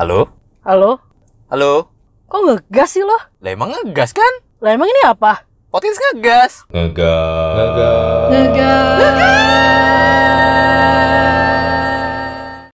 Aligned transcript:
Halo? 0.00 0.32
Halo? 0.64 0.96
Halo? 1.52 1.92
Kok 2.24 2.40
ngegas 2.48 2.96
sih 2.96 3.04
lo? 3.04 3.20
Lah 3.44 3.52
emang 3.52 3.68
ngegas 3.68 4.16
kan? 4.16 4.32
Lah 4.64 4.72
emang 4.72 4.88
ini 4.88 5.04
apa? 5.04 5.44
Potins 5.68 6.00
ngegas. 6.00 6.64
Ngegas. 6.72 8.32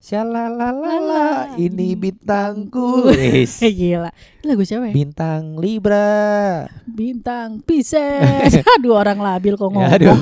Shalalala, 0.04 1.56
ini 1.56 1.96
bintangku. 1.96 3.08
Eh 3.16 3.72
gila. 3.72 4.12
Ini 4.44 4.44
lagu 4.44 4.68
siapa 4.68 4.92
ya? 4.92 4.94
Bintang 5.00 5.64
Libra. 5.64 6.68
Bintang 6.84 7.64
Pisces. 7.64 8.52
Aduh 8.76 9.00
orang 9.00 9.24
labil 9.24 9.56
kok 9.56 9.72
ngomong. 9.72 9.88
Ya, 9.88 9.96
aduh. 9.96 10.20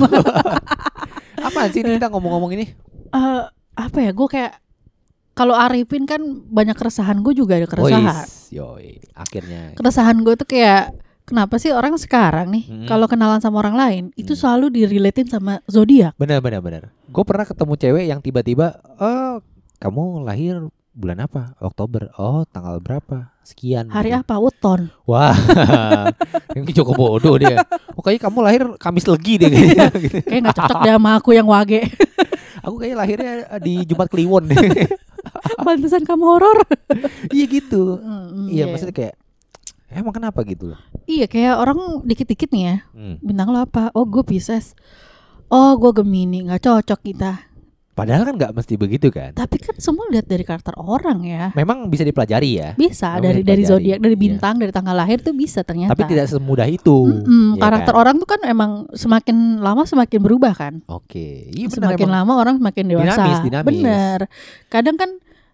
Apaan 1.50 1.74
sih 1.74 1.82
ini 1.82 1.98
kita 1.98 2.14
ngomong-ngomong 2.14 2.54
ini? 2.54 2.70
Eh, 3.10 3.42
apa 3.74 3.98
ya? 3.98 4.14
Gue 4.14 4.30
kayak 4.30 4.62
kalau 5.32 5.56
Arifin 5.56 6.04
kan 6.04 6.20
banyak 6.46 6.76
keresahan 6.76 7.20
gue 7.20 7.32
juga 7.32 7.56
ada 7.56 7.64
keresahan. 7.64 8.26
Yoi. 8.52 9.00
Akhirnya. 9.12 9.72
Keresahan 9.72 10.20
gue 10.20 10.34
tuh 10.36 10.44
kayak 10.44 10.92
kenapa 11.24 11.56
sih 11.56 11.72
orang 11.72 11.96
sekarang 11.96 12.52
nih 12.52 12.64
Hmm. 12.68 12.84
kalau 12.84 13.08
kenalan 13.08 13.40
sama 13.40 13.64
orang 13.64 13.76
lain 13.78 14.04
itu 14.12 14.36
Hmm. 14.36 14.40
selalu 14.44 14.66
direlatein 14.74 15.28
sama 15.30 15.64
zodiak. 15.64 16.12
Benar 16.20 16.44
benar 16.44 16.60
benar. 16.60 16.82
Gue 17.08 17.24
pernah 17.24 17.48
ketemu 17.48 17.72
cewek 17.76 18.04
yang 18.06 18.20
tiba-tiba, 18.20 18.76
"Oh, 19.00 19.40
kamu 19.78 20.20
lahir 20.22 20.68
bulan 20.92 21.24
apa? 21.24 21.56
Oktober. 21.64 22.12
Oh, 22.20 22.44
tanggal 22.44 22.76
berapa? 22.76 23.32
Sekian." 23.40 23.88
Hari 23.88 24.12
gitu. 24.12 24.20
apa? 24.20 24.34
Weton. 24.36 24.80
Wah. 25.08 25.32
yang 26.56 26.68
cukup 26.68 26.94
bodoh 26.94 27.40
dia. 27.40 27.64
Oh, 27.96 28.04
kayaknya 28.04 28.22
kamu 28.28 28.38
lahir 28.44 28.62
Kamis 28.76 29.08
Legi 29.08 29.34
deh 29.40 29.48
kayaknya. 29.48 29.88
Kayak 30.28 30.40
nggak 30.44 30.56
cocok 30.60 30.78
deh 30.84 30.92
sama 30.92 31.10
aku 31.16 31.30
yang 31.32 31.48
wage. 31.48 31.80
Aku 32.62 32.78
kayaknya 32.78 32.98
lahirnya 33.02 33.32
di 33.58 33.82
Jumat 33.82 34.06
Kliwon. 34.06 34.46
Pantesan 35.66 36.02
kamu 36.02 36.24
horor. 36.24 36.58
iya 37.34 37.44
gitu. 37.46 37.98
Hmm, 37.98 38.46
Iya, 38.46 38.66
maksudnya 38.66 38.92
kayak 38.92 39.14
emang 39.90 40.12
kenapa 40.12 40.40
gitu 40.42 40.68
loh? 40.68 40.80
Iya 41.02 41.24
kayak 41.24 41.54
orang 41.54 41.78
dikit-dikit 42.02 42.48
nih 42.48 42.62
ya 42.64 42.76
Hmm. 42.90 43.16
Bintang 43.18 43.48
lo 43.48 43.60
apa? 43.60 43.92
Oh 43.92 44.04
gue 44.04 44.22
Pisces 44.22 44.72
Oh 45.46 45.76
gue 45.76 45.92
Gemini 45.92 46.42
nggak 46.42 46.62
cocok 46.62 47.00
kita 47.02 47.32
Padahal 47.92 48.24
kan 48.24 48.32
nggak 48.32 48.56
mesti 48.56 48.74
begitu 48.74 49.12
kan? 49.12 49.36
Tapi 49.36 49.60
kan 49.60 49.76
semua 49.76 50.08
lihat 50.08 50.24
dari 50.24 50.40
karakter 50.40 50.72
orang 50.74 51.20
ya 51.22 51.52
Memang 51.52 51.84
bisa 51.86 52.00
dipelajari 52.00 52.56
ya. 52.56 52.72
Bisa 52.72 53.12
Memang 53.12 53.24
dari 53.26 53.40
dari 53.44 53.62
zodiak 53.62 54.00
dari 54.00 54.16
Iya. 54.16 54.22
bintang 54.22 54.54
dari 54.56 54.72
tanggal 54.72 54.96
lahir 54.96 55.20
tuh 55.20 55.34
bisa 55.34 55.60
ternyata 55.60 55.92
Tapi 55.92 56.08
tidak 56.08 56.24
semudah 56.26 56.64
itu. 56.64 56.88
Mm-mm, 57.04 57.46
ya 57.52 57.60
karakter 57.60 57.92
kan? 57.92 58.00
orang 58.00 58.14
tuh 58.16 58.28
kan 58.30 58.40
emang 58.44 58.70
semakin 58.90 59.36
lama 59.60 59.84
semakin 59.84 60.18
berubah 60.18 60.52
kan 60.54 60.80
Oke, 60.86 61.52
iya 61.52 61.68
Semakin 61.68 62.00
emang. 62.02 62.16
lama 62.24 62.32
orang 62.34 62.54
semakin 62.56 62.84
dewasa 62.86 63.12
Dinamis, 63.12 63.38
dinamis. 63.42 63.66
Bener 63.68 64.18
Kadang 64.68 64.96
kan 64.96 65.10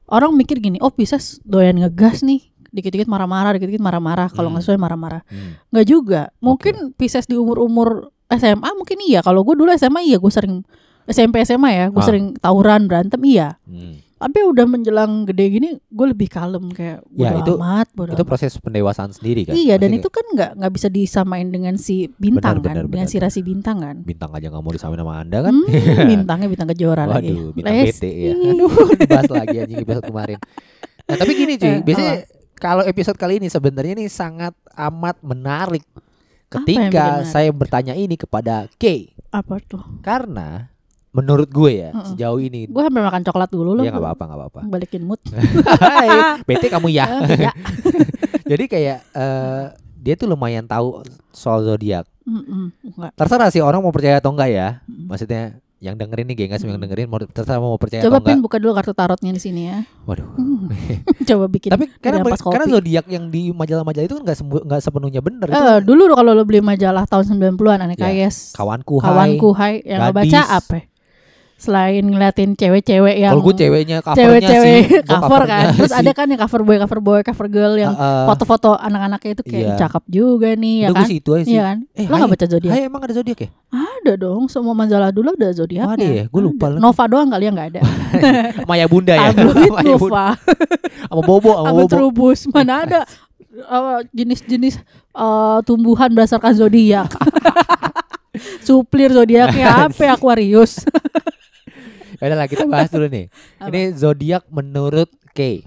orang 0.08 0.32
mikir 0.32 0.58
gini 0.58 0.76
Oh 0.78 0.90
Pisces 0.90 1.38
doyan 1.42 1.76
ngegas 1.76 2.20
nih 2.20 2.48
Dikit-dikit 2.68 3.06
marah-marah 3.06 3.54
Dikit-dikit 3.54 3.80
marah-marah 3.80 4.28
Kalau 4.28 4.48
Hmm. 4.48 4.56
nggak 4.56 4.64
sesuai 4.64 4.80
marah-marah 4.80 5.22
Hmm. 5.24 5.56
Nggak 5.68 5.86
juga. 5.86 6.22
Mungkin 6.38 6.92
Pisces 6.92 7.24
di 7.24 7.34
umur-umur 7.34 8.12
SMA 8.28 8.68
mungkin 8.72 9.00
iya. 9.00 9.20
Kalau 9.20 9.40
gue 9.40 9.56
dulu 9.56 9.72
SMA 9.72 10.04
iya 10.04 10.16
gue 10.16 10.28
sering 10.28 10.60
SMP 11.08 11.40
SMA 11.40 11.70
ya, 11.72 11.86
gue 11.88 11.96
Ah. 11.96 12.04
sering 12.04 12.36
tawuran 12.36 12.84
berantem 12.84 13.16
iya. 13.24 13.56
Hmm. 13.64 13.96
Tapi 14.18 14.38
udah 14.42 14.66
menjelang 14.66 15.22
gede 15.24 15.44
gini, 15.48 15.68
gue 15.78 16.06
lebih 16.08 16.26
kalem 16.26 16.68
kayak 16.68 17.06
Ya, 17.12 17.38
itu- 17.38 17.54
amat, 17.54 17.86
bodo 17.92 18.10
Itu 18.10 18.20
amat. 18.20 18.28
proses 18.28 18.52
pendewasaan 18.54 19.10
sendiri 19.10 19.46
kan? 19.46 19.54
Iya 19.54 19.74
dan 19.74 19.90
itu 19.92 20.06
kan 20.06 20.26
nggak 20.28 20.50
nggak 20.58 20.72
bisa 20.72 20.88
disamain 20.88 21.46
dengan 21.46 21.74
si 21.74 22.10
bintang 22.12 22.58
Benar, 22.58 22.66
kan, 22.66 22.74
benar, 22.74 22.84
dengan 22.84 23.06
benar. 23.06 23.14
si 23.14 23.16
rasi 23.16 23.40
bintang 23.40 23.78
kan. 23.78 23.96
bintang 24.02 24.30
aja 24.30 24.46
nggak 24.48 24.58
mau 24.60 24.70
disamain 24.70 24.98
sama 24.98 25.14
anda 25.16 25.38
kan? 25.40 25.54
Hmm, 25.54 25.70
bintangnya 26.10 26.48
bintang 26.48 26.68
kejora 26.68 27.04
lagi. 27.04 27.30
Waduh, 27.30 27.48
bintang. 27.52 27.74
BT 27.80 28.02
ya. 28.04 28.32
Aduh, 28.34 28.72
dibahas 29.00 29.30
lagi 29.32 29.56
anjing 29.56 29.78
episode 29.80 30.04
kemarin. 30.04 30.38
Nah, 31.04 31.16
tapi 31.16 31.32
gini 31.32 31.54
cuy, 31.54 31.68
Eh, 31.68 31.80
biasanya 31.80 32.14
kalau 32.54 32.82
episode 32.82 33.14
kali 33.14 33.38
ini 33.38 33.46
sebenarnya 33.46 33.94
ini 33.94 34.06
sangat 34.06 34.50
amat 34.74 35.22
menarik 35.22 35.86
ketika 36.48 37.22
saya 37.24 37.50
bertanya 37.50 37.92
ini 37.92 38.14
kepada 38.14 38.66
K 38.74 39.12
Apa 39.28 39.60
tuh? 39.60 39.84
karena 40.00 40.72
menurut 41.10 41.48
gue 41.48 41.72
ya 41.78 41.90
Mm-mm. 41.90 42.06
sejauh 42.06 42.38
ini 42.38 42.66
Gue 42.66 42.80
hampir 42.80 43.00
makan 43.00 43.22
coklat 43.22 43.48
dulu 43.48 43.72
loh. 43.72 43.82
ya 43.82 43.88
nggak 43.88 44.04
apa-apa 44.04 44.22
nggak 44.24 44.38
apa-apa. 44.38 44.60
Balikin 44.66 45.02
mood. 45.02 45.20
BT 46.46 46.64
kamu 46.68 46.88
ya. 46.90 47.04
Eh, 47.24 47.38
ya. 47.40 47.52
Jadi 48.50 48.64
kayak 48.66 48.98
eh, 49.10 49.64
dia 49.98 50.14
tuh 50.14 50.26
lumayan 50.26 50.64
tahu 50.64 51.02
soal 51.30 51.62
zodiak. 51.62 52.04
Mm-mm. 52.22 52.72
Terserah 53.14 53.48
sih 53.48 53.60
orang 53.60 53.80
mau 53.80 53.88
percaya 53.88 54.18
atau 54.18 54.30
enggak 54.30 54.50
ya. 54.50 54.68
Mm. 54.84 55.06
Maksudnya 55.06 55.42
yang 55.78 55.94
dengerin 55.94 56.26
nih 56.26 56.36
gengas 56.36 56.58
yang 56.60 56.74
Mm. 56.74 56.84
dengerin 56.84 57.06
mau 57.06 57.18
terserah 57.20 57.56
mau 57.56 57.76
percaya 57.76 58.02
Coba 58.02 58.08
atau 58.10 58.20
enggak. 58.20 58.34
pin 58.34 58.42
buka 58.42 58.56
dulu 58.58 58.72
kartu 58.74 58.92
tarotnya 58.92 59.30
di 59.30 59.38
sini 59.38 59.60
ya. 59.66 59.78
Waduh. 60.04 60.26
Coba 61.28 61.44
bikin. 61.46 61.70
Tapi 61.70 61.88
karena 61.98 62.20
karena 62.28 62.66
zodiak 62.68 63.06
yang 63.06 63.28
di 63.28 63.48
majalah-majalah 63.50 64.04
itu 64.04 64.14
kan 64.14 64.24
nggak 64.24 64.36
nggak 64.66 64.80
sepenuhnya 64.82 65.20
benar. 65.20 65.46
Itu 65.46 65.56
Eh, 65.56 65.78
dulu 65.80 66.12
kalau 66.12 66.32
lo 66.32 66.42
beli 66.42 66.60
majalah 66.60 67.04
tahun 67.04 67.24
90-an 67.32 67.80
aneh 67.80 67.96
Ya, 67.96 68.28
KS. 68.28 68.52
kawanku, 68.54 68.98
hai. 68.98 69.08
Kawanku 69.08 69.48
hai 69.54 69.74
yang 69.82 70.00
lo 70.02 70.12
baca 70.12 70.40
apa? 70.52 70.84
Selain 71.58 72.06
ngeliatin 72.06 72.54
cewek-cewek 72.54 73.18
yang 73.18 73.34
Kalau 73.34 73.42
gue 73.42 73.56
ceweknya 73.58 73.98
covernya 73.98 74.22
cewek-cewek 74.22 74.78
sih, 74.78 75.02
cover 75.02 75.42
kan. 75.42 75.64
Terus 75.74 75.90
sih. 75.90 75.98
ada 75.98 76.10
kan 76.14 76.26
yang 76.30 76.38
cover 76.38 76.62
boy, 76.62 76.76
cover 76.78 77.00
boy, 77.02 77.20
cover 77.26 77.46
girl 77.50 77.74
yang 77.74 77.98
Heeh. 77.98 78.24
foto-foto 78.30 78.78
anak-anaknya 78.78 79.30
itu 79.34 79.42
kayak 79.42 79.66
Iya. 79.66 79.74
cakep 79.74 80.04
juga 80.06 80.54
nih 80.54 80.74
ya 80.78 80.88
Udah 80.88 80.94
kan? 80.94 81.02
gue 81.02 81.10
situ 81.10 81.30
aja 81.34 81.42
sih. 81.42 81.52
Iya 81.52 81.62
kan? 81.66 81.78
Eh, 81.92 82.06
lo 82.06 82.14
nggak 82.14 82.30
baca 82.30 82.46
zodiak? 82.46 82.72
Hai 82.72 82.82
emang 82.86 83.02
ada 83.02 83.10
zodiak 83.12 83.38
ya? 83.42 83.48
Ada 83.74 84.12
dong, 84.14 84.42
semua 84.46 84.70
majalah 84.72 85.10
dulu 85.10 85.34
ada 85.34 85.48
zodiaknya. 85.50 85.90
Oh, 85.90 85.96
ada 85.98 86.06
ya? 86.06 86.24
Gua 86.30 86.42
lupa 86.46 86.66
Ada. 86.70 86.78
Nova 86.78 87.04
doang 87.10 87.28
kali 87.28 87.42
ya 87.42 87.50
nggak 87.50 87.68
ada. 87.74 87.80
Maya 88.70 88.86
Bunda 88.86 89.14
ya. 89.18 89.28
Tabloid. 89.34 89.70
Nova, 89.98 90.26
Sama 91.10 91.22
Bobo, 91.26 91.50
sama 91.58 91.70
Bobo. 91.74 91.90
Trubus, 91.90 92.38
mana 92.48 92.86
ada 92.86 93.00
uh, 93.66 93.98
jenis-jenis 94.14 94.78
uh, 95.10 95.58
tumbuhan 95.66 96.06
berdasarkan 96.14 96.54
zodiak. 96.54 97.10
Suplir 98.62 99.10
zodiaknya 99.10 99.90
apa? 99.90 100.14
Aquarius. 100.14 100.86
Ya 102.18 102.24
udah 102.34 102.38
lah 102.38 102.48
kita 102.50 102.66
bahas 102.66 102.90
dulu 102.90 103.06
nih. 103.06 103.30
Apa? 103.62 103.70
Ini 103.70 103.82
zodiak 103.94 104.44
menurut 104.50 105.10
K. 105.34 105.62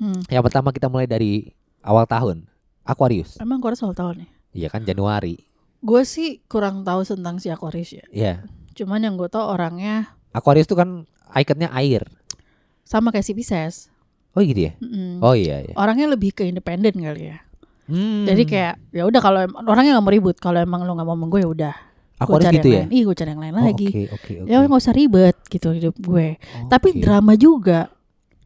Hmm. 0.00 0.20
Yang 0.28 0.44
pertama 0.48 0.72
kita 0.72 0.88
mulai 0.88 1.04
dari 1.08 1.52
awal 1.84 2.08
tahun. 2.08 2.48
Aquarius. 2.86 3.36
Emang 3.42 3.58
gue 3.60 3.74
soal 3.76 3.92
tahun 3.92 4.24
nih. 4.24 4.30
Iya 4.56 4.68
kan 4.72 4.86
Januari. 4.86 5.42
Gue 5.84 6.02
sih 6.08 6.40
kurang 6.48 6.86
tahu 6.86 7.04
tentang 7.04 7.36
si 7.36 7.52
Aquarius 7.52 7.92
ya. 7.92 8.04
Iya. 8.08 8.34
Cuman 8.72 9.04
yang 9.04 9.14
gue 9.20 9.28
tahu 9.28 9.42
orangnya 9.42 10.16
Aquarius 10.32 10.68
itu 10.68 10.76
kan 10.76 11.04
ikonnya 11.32 11.72
air. 11.72 12.04
sama 12.86 13.10
kayak 13.10 13.26
si 13.26 13.34
Pisces. 13.34 13.90
Oh 14.36 14.44
gitu 14.44 14.70
ya? 14.70 14.72
Mm-mm. 14.78 15.18
Oh 15.18 15.34
iya 15.34 15.58
iya. 15.66 15.74
Orangnya 15.74 16.06
lebih 16.14 16.30
ke 16.30 16.46
independen 16.46 16.94
kali 16.94 17.34
ya. 17.34 17.42
Hmm. 17.90 18.22
Jadi 18.22 18.46
kayak 18.46 18.78
ya 18.94 19.02
udah 19.02 19.18
kalau 19.18 19.42
orangnya 19.66 19.98
nggak 19.98 20.06
mau 20.06 20.14
ribut. 20.14 20.36
Kalau 20.38 20.62
emang 20.62 20.86
lo 20.86 20.94
nggak 20.94 21.08
mau 21.08 21.18
sama 21.18 21.26
gue 21.26 21.40
ya 21.42 21.48
udah. 21.50 21.74
Aquarius 22.16 22.44
cari 22.46 22.56
gitu 22.56 22.66
yang 22.66 22.72
ya? 22.72 22.80
lain. 22.80 22.90
Iya 22.90 23.02
gue 23.02 23.16
cari 23.16 23.30
yang 23.30 23.42
lain 23.42 23.52
Oh, 23.52 23.60
lagi. 23.62 23.86
Oke 23.86 24.02
oke 24.08 24.32
oke. 24.38 24.48
Ya 24.48 24.56
nggak 24.58 24.80
usah 24.80 24.94
ribet 24.94 25.36
gitu 25.46 25.68
hidup 25.70 25.94
gue. 25.96 26.26
Tapi 26.66 26.88
Oke. 26.90 27.00
drama 27.00 27.32
juga. 27.34 27.80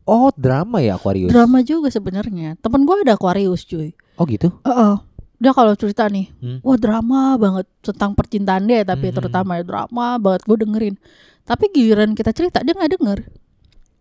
Oh 0.03 0.31
drama 0.33 0.79
ya 0.79 0.95
Aquarius. 0.95 1.31
Drama 1.31 1.59
juga 1.61 1.89
sebenarnya. 1.89 2.57
Temen 2.57 2.83
gue 2.83 2.95
ada 3.01 3.15
Aquarius 3.15 3.63
cuy. 3.63 3.95
Oh 4.15 4.25
gitu. 4.25 4.51
Heeh. 4.61 4.95
Dia 5.39 5.53
kalau 5.53 5.73
cerita 5.73 6.05
nih, 6.05 6.29
Hmm. 6.37 6.59
wah 6.61 6.77
drama 6.77 7.21
banget 7.35 7.65
tentang 7.81 8.13
percintaan 8.13 8.67
dia, 8.67 8.83
tapi 8.83 9.09
Hmm. 9.09 9.17
terutama 9.17 9.57
ya 9.57 9.65
drama 9.65 10.19
banget 10.19 10.43
gue 10.45 10.57
dengerin. 10.59 10.95
Tapi 11.43 11.65
giliran 11.71 12.13
kita 12.13 12.31
cerita 12.31 12.61
dia 12.61 12.71
nggak 12.71 12.93
denger. 12.93 13.19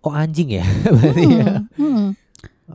Oh 0.02 0.12
anjing 0.12 0.50
ya. 0.52 0.66
Berarti 0.90 1.24
ya. 1.30 1.64
Hmm, 1.74 1.94
hmm. 1.96 2.10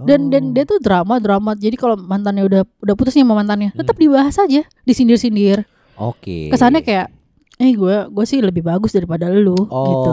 Dan 0.01 0.27
dan 0.27 0.51
dia 0.51 0.63
tuh 0.63 0.79
drama 0.79 1.19
drama. 1.19 1.53
Jadi 1.53 1.75
kalau 1.75 1.95
mantannya 1.95 2.43
udah 2.43 2.63
udah 2.81 2.95
putus 2.95 3.13
nih 3.13 3.23
sama 3.23 3.37
mantannya, 3.37 3.71
Hmm. 3.71 3.79
tetap 3.79 3.97
dibahas 3.97 4.37
aja, 4.37 4.63
disindir-sindir. 4.83 5.67
Oke. 5.97 6.49
Kesannya 6.49 6.81
kayak, 6.81 7.07
eh 7.55 7.71
gue 7.71 7.97
gue 8.09 8.25
sih 8.25 8.39
lebih 8.39 8.61
bagus 8.61 8.91
daripada 8.91 9.29
lu 9.29 9.55
Oh, 9.69 9.87
gitu. 9.87 10.13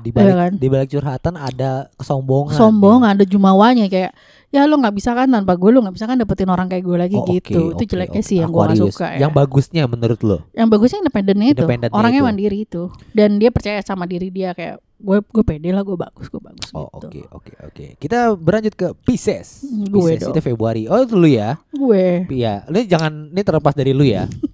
di 0.00 0.10
balik 0.10 0.26
Iya 0.28 0.36
kan? 0.38 0.52
di 0.54 0.66
balik 0.66 0.88
curhatan 0.88 1.34
ada 1.34 1.90
kesombongan. 1.94 2.54
Sombong 2.54 3.00
ada 3.02 3.22
jumawanya 3.22 3.86
kayak 3.86 4.14
ya 4.46 4.62
lu 4.64 4.78
nggak 4.78 4.94
bisa 4.94 5.10
kan 5.10 5.26
tanpa 5.26 5.52
gue 5.52 5.68
lu 5.68 5.82
nggak 5.82 5.92
bisa 5.92 6.06
kan 6.06 6.14
dapetin 6.14 6.46
orang 6.46 6.70
kayak 6.70 6.80
gue 6.80 6.96
lagi 6.96 7.16
Oh, 7.16 7.26
gitu. 7.26 7.74
itu 7.74 7.74
oke, 7.74 7.84
jeleknya 7.84 8.22
oke. 8.22 8.28
sih 8.30 8.36
yang 8.38 8.48
gue 8.48 8.62
gak 8.62 8.78
suka 8.78 9.06
ya. 9.12 9.26
Yang 9.26 9.32
bagusnya 9.34 9.82
menurut 9.84 10.20
lo? 10.22 10.38
yang 10.52 10.68
bagusnya 10.70 10.98
independennya 11.02 11.48
itu 11.50 11.64
orangnya 11.90 12.22
itu. 12.22 12.28
mandiri 12.30 12.58
itu 12.62 12.82
dan 13.10 13.36
dia 13.36 13.50
percaya 13.50 13.82
sama 13.82 14.06
diri 14.06 14.30
dia 14.30 14.54
kayak 14.54 14.78
gue 14.96 15.18
gue 15.20 15.44
pede 15.44 15.74
lah 15.74 15.82
gue 15.82 15.92
bagus 15.92 16.30
gue 16.30 16.40
bagus 16.40 16.72
Oh 16.72 16.88
gitu 17.02 17.04
oke 17.04 17.20
oke 17.34 17.52
oke. 17.66 17.84
Kita 17.98 18.32
berlanjut 18.32 18.72
ke 18.72 18.94
Pisces. 18.96 19.66
Pisces 19.90 20.24
itu 20.24 20.40
Februari. 20.40 20.86
Oh 20.86 21.02
itu 21.02 21.18
lu 21.18 21.26
ya? 21.26 21.58
gue 21.68 22.30
Iya. 22.30 22.62
Lu 22.64 22.78
jangan 22.80 23.28
ini 23.28 23.42
terlepas 23.42 23.74
dari 23.74 23.90
lu 23.90 24.06
ya. 24.06 24.24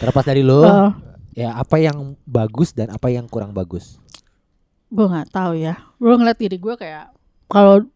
terlepas 0.00 0.24
dari 0.24 0.40
lu. 0.40 0.64
Eh, 0.64 0.90
Ya 1.30 1.54
apa 1.54 1.78
yang 1.78 2.18
bagus 2.26 2.74
dan 2.74 2.90
apa 2.90 3.06
yang 3.06 3.24
kurang 3.24 3.54
bagus. 3.54 4.02
gue 4.90 5.06
nggak 5.06 5.30
tahu 5.30 5.54
ya 5.54 5.78
gue 5.96 6.10
ngeliat 6.10 6.34
diri 6.34 6.58
gue 6.58 6.74
kayak 6.74 7.14
kalau 7.46 7.86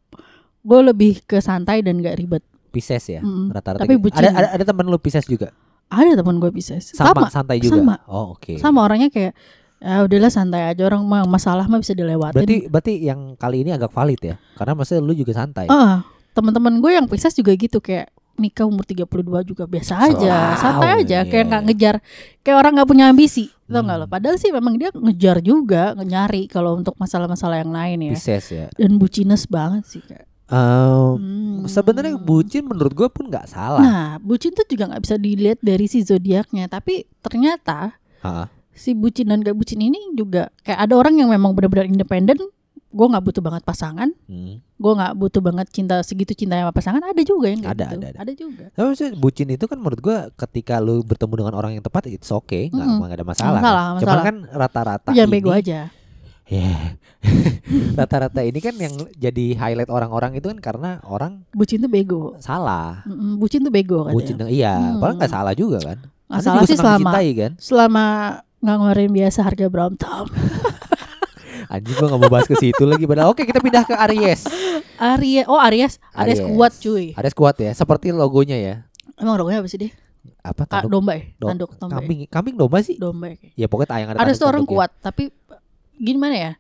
gue 0.63 0.81
lebih 0.85 1.19
ke 1.21 1.43
santai 1.43 1.83
dan 1.83 1.99
gak 1.99 2.15
ribet 2.15 2.47
Pisces 2.71 3.03
ya 3.09 3.19
Mm-mm. 3.19 3.51
rata-rata. 3.51 3.83
Tapi 3.83 3.99
gitu. 3.99 4.07
bucin. 4.07 4.23
Ada 4.23 4.31
ada, 4.31 4.49
ada 4.55 4.65
teman 4.65 4.87
lu 4.87 4.95
Pisces 4.97 5.27
juga. 5.27 5.51
ada 5.87 6.15
temen 6.15 6.39
gue 6.39 6.51
bisa 6.51 6.79
Sama, 6.79 7.27
santai 7.29 7.59
juga. 7.59 7.75
sama. 7.77 7.97
Oh 8.07 8.35
oke. 8.35 8.55
sama 8.57 8.83
orangnya 8.83 9.11
kayak 9.11 9.35
Ya 9.79 10.01
udahlah 10.01 10.31
santai 10.31 10.65
aja 10.65 10.81
orang 10.83 11.03
mah 11.03 11.27
masalah 11.27 11.67
mah 11.67 11.77
bisa 11.77 11.93
dilewatin. 11.93 12.39
Berarti 12.39 12.57
berarti 12.67 12.95
yang 13.03 13.35
kali 13.35 13.61
ini 13.61 13.71
agak 13.71 13.91
valid 13.91 14.17
ya. 14.17 14.39
Karena 14.55 14.73
maksudnya 14.73 15.03
lu 15.03 15.13
juga 15.13 15.35
santai. 15.35 15.67
Ah, 15.67 16.01
teman-teman 16.33 16.79
gue 16.79 16.95
yang 16.95 17.05
Pisces 17.05 17.35
juga 17.35 17.53
gitu 17.53 17.79
kayak 17.79 18.09
nikah 18.37 18.67
umur 18.67 18.85
32 18.85 19.07
juga 19.47 19.65
biasa 19.65 19.95
aja, 20.11 20.37
Selalu, 20.55 20.63
santai 20.63 20.91
aja, 21.01 21.19
iya. 21.23 21.31
kayak 21.31 21.45
nggak 21.51 21.63
ngejar, 21.71 21.97
kayak 22.43 22.57
orang 22.59 22.73
nggak 22.79 22.89
punya 22.91 23.05
ambisi, 23.11 23.49
tau 23.67 23.83
nggak 23.83 23.99
lo? 24.01 24.07
Hmm. 24.07 24.15
Padahal 24.15 24.37
sih 24.37 24.51
memang 24.51 24.75
dia 24.77 24.91
ngejar 24.93 25.37
juga, 25.41 25.95
nyari 25.97 26.51
kalau 26.51 26.77
untuk 26.77 26.95
masalah-masalah 26.99 27.63
yang 27.63 27.73
lain 27.73 27.99
ya. 28.11 28.15
Pisces 28.19 28.47
ya. 28.51 28.67
Dan 28.75 28.99
bucines 28.99 29.47
banget 29.47 29.85
sih 29.87 30.03
kayak. 30.05 30.27
Eh, 30.45 31.09
Hmm. 31.17 31.65
Sebenarnya 31.65 32.21
bucin 32.21 32.69
menurut 32.69 32.93
gue 32.93 33.09
pun 33.09 33.33
nggak 33.33 33.49
salah. 33.49 33.81
Nah, 33.81 34.11
bucin 34.21 34.53
tuh 34.53 34.69
juga 34.69 34.93
nggak 34.93 35.03
bisa 35.03 35.17
dilihat 35.17 35.59
dari 35.65 35.89
si 35.89 36.05
zodiaknya, 36.05 36.69
tapi 36.69 37.09
ternyata 37.25 37.97
Ha, 38.21 38.49
si 38.75 38.93
bucin 38.93 39.31
dan 39.31 39.41
gak 39.41 39.57
bucin 39.57 39.81
ini 39.81 40.13
juga 40.17 40.51
kayak 40.67 40.81
ada 40.85 40.95
orang 40.99 41.17
yang 41.17 41.31
memang 41.33 41.57
benar-benar 41.57 41.89
independen. 41.89 42.37
Gue 42.95 43.07
nggak 43.11 43.25
butuh 43.27 43.43
banget 43.43 43.63
pasangan, 43.63 44.07
hmm. 44.25 44.55
gue 44.79 44.93
nggak 44.95 45.13
butuh 45.13 45.43
banget 45.43 45.67
cinta 45.69 45.99
segitu 46.01 46.31
cinta 46.31 46.55
sama 46.55 46.71
pasangan. 46.71 47.03
Ada 47.03 47.23
juga 47.23 47.51
yang 47.51 47.67
Ada, 47.67 47.91
gitu. 47.91 47.97
ada, 47.99 48.09
ada. 48.23 48.33
juga. 48.33 48.65
Tapi 48.71 48.87
maksudnya 48.87 49.13
bucin 49.19 49.49
itu 49.51 49.65
kan 49.67 49.79
menurut 49.79 49.99
gua 49.99 50.19
ketika 50.39 50.79
lu 50.79 51.03
bertemu 51.03 51.35
dengan 51.37 51.55
orang 51.55 51.75
yang 51.75 51.83
tepat 51.83 52.07
it's 52.07 52.31
okay, 52.31 52.71
nggak 52.71 52.87
nggak 52.87 53.11
ada 53.13 53.27
masalah. 53.27 53.59
Masalah, 53.59 53.83
kan. 53.83 53.91
nggak 53.91 53.99
Cuman 53.99 54.15
masalah. 54.15 54.25
kan 54.25 54.37
rata-rata 54.55 55.11
ini, 55.11 55.27
bego 55.27 55.51
aja. 55.51 55.81
Ya. 56.45 57.01
rata-rata 57.97 58.45
ini 58.45 58.61
kan 58.61 58.77
yang 58.77 58.93
jadi 59.17 59.57
highlight 59.57 59.89
orang-orang 59.89 60.37
itu 60.37 60.45
kan 60.47 60.61
karena 60.61 61.01
orang 61.03 61.41
Bucin 61.51 61.81
tuh 61.81 61.89
bego. 61.89 62.37
salah. 62.37 63.01
Mm-mm, 63.05 63.41
Bucin 63.41 63.65
tuh 63.65 63.73
bego 63.73 64.05
katanya. 64.05 64.15
Bucin 64.15 64.37
iya, 64.47 64.77
Hmm. 64.77 65.01
padahal 65.01 65.17
nggak 65.19 65.33
salah 65.33 65.55
juga 65.57 65.79
kan. 65.81 65.99
Nggak 66.29 66.43
salah 66.43 66.63
sih 66.63 66.77
selama 66.77 66.99
dicintai 67.01 67.29
kan. 67.33 67.53
selama 67.57 68.05
nggak 68.61 68.77
ngeluarin 68.77 69.13
biasa 69.13 69.39
harga 69.41 69.67
Brompton. 69.67 70.25
Anjing 71.75 71.95
gua 71.95 72.07
nggak 72.07 72.21
mau 72.21 72.31
bahas 72.31 72.47
ke 72.47 72.55
situ 72.55 72.83
lagi. 72.83 73.03
Padahal 73.03 73.31
oke 73.31 73.43
kita 73.43 73.59
pindah 73.59 73.83
ke 73.83 73.95
Aries. 74.01 74.47
Aries, 74.95 75.45
oh 75.45 75.59
Aries, 75.59 75.99
Aries, 76.13 76.39
Aries. 76.39 76.41
kuat 76.47 76.73
cuy. 76.77 77.07
Aries 77.13 77.35
kuat 77.35 77.57
ya, 77.57 77.71
seperti 77.71 78.11
logonya 78.11 78.55
ya. 78.55 78.75
Emang 79.17 79.35
logonya 79.35 79.59
apa 79.59 79.67
sih 79.67 79.79
dia? 79.79 79.91
Apa 80.41 80.65
Kak 80.65 80.85
tanduk? 80.85 80.91
domba 80.93 81.13
ya? 81.15 81.25
Do- 81.35 81.49
Tanduk 81.49 81.71
domba. 81.75 81.91
ya? 81.91 81.97
Kambing, 81.99 82.21
kambing 82.29 82.55
domba 82.55 82.79
sih. 82.81 82.97
Domba 82.97 83.27
ya. 83.29 83.37
Ya 83.57 83.67
pokoknya 83.67 83.91
tayang 83.91 84.09
ada 84.11 84.19
Aries 84.21 84.37
tuh 84.37 84.47
orang 84.47 84.63
tanduk-tanduknya. 84.63 84.95
kuat, 84.95 85.03
tapi 85.03 85.23
gimana 85.97 86.35
ya? 86.35 86.53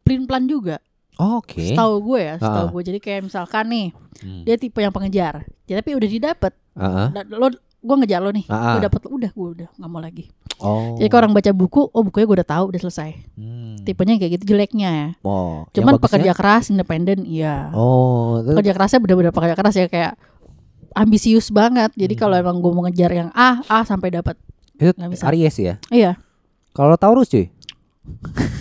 Plan 0.00 0.24
plan 0.24 0.44
juga. 0.44 0.76
Oh, 1.16 1.42
Oke. 1.42 1.58
Setahu 1.66 1.98
gue 2.04 2.20
ya, 2.22 2.34
setahu 2.36 2.66
Ah. 2.66 2.70
gue. 2.70 2.82
Jadi 2.84 2.98
kayak 2.98 3.20
misalkan 3.24 3.64
nih, 3.66 3.86
Hmm. 4.18 4.42
dia 4.42 4.54
tipe 4.54 4.78
yang 4.78 4.90
pengejar. 4.90 5.42
Ya, 5.64 5.74
tapi 5.76 5.90
udah 5.92 6.06
didapat. 6.06 6.52
Ah, 6.72 6.86
ah. 6.86 7.08
Da- 7.12 7.26
Lo 7.28 7.50
gue 7.78 7.94
ngejar 7.94 8.20
lo 8.20 8.30
nih. 8.30 8.44
Ah, 8.46 8.54
ah. 8.54 8.72
Gue 8.74 8.82
dapet 8.84 9.00
udah 9.06 9.30
gue 9.30 9.48
udah 9.54 9.68
nggak 9.74 9.90
mau 9.90 10.02
lagi. 10.02 10.24
Oh. 10.58 10.98
Jadi 10.98 11.06
kalau 11.06 11.20
orang 11.22 11.34
baca 11.38 11.50
buku, 11.54 11.80
oh 11.86 12.02
bukunya 12.02 12.26
gue 12.26 12.36
udah 12.42 12.48
tahu 12.48 12.64
udah 12.74 12.80
selesai. 12.80 13.10
Hmm. 13.38 13.78
Tipenya 13.82 14.18
kayak 14.18 14.32
gitu 14.36 14.44
jeleknya 14.52 14.88
ya. 14.90 15.08
Oh, 15.22 15.62
yang 15.64 15.74
Cuman 15.76 15.92
bagusnya- 15.94 16.04
pekerja 16.04 16.32
keras, 16.34 16.64
independen, 16.68 17.18
iya. 17.22 17.70
Oh, 17.70 18.42
Pekerja 18.42 18.74
kerasnya 18.74 18.98
bener-bener 18.98 19.30
pekerja 19.30 19.54
keras 19.54 19.74
ya 19.74 19.86
kayak 19.86 20.18
ambisius 20.92 21.54
banget. 21.54 21.94
Jadi 21.94 22.18
Hmm. 22.18 22.20
kalau 22.20 22.34
emang 22.34 22.58
gue 22.58 22.72
mau 22.74 22.82
ngejar 22.84 23.10
yang 23.12 23.30
A, 23.30 23.62
A 23.64 23.86
sampai 23.86 24.10
dapat. 24.10 24.34
itu. 24.74 24.94
Aries 25.22 25.58
ya. 25.58 25.74
Iya. 25.90 26.18
Kalau 26.70 26.94
Taurus 26.94 27.26
cuy. 27.28 27.50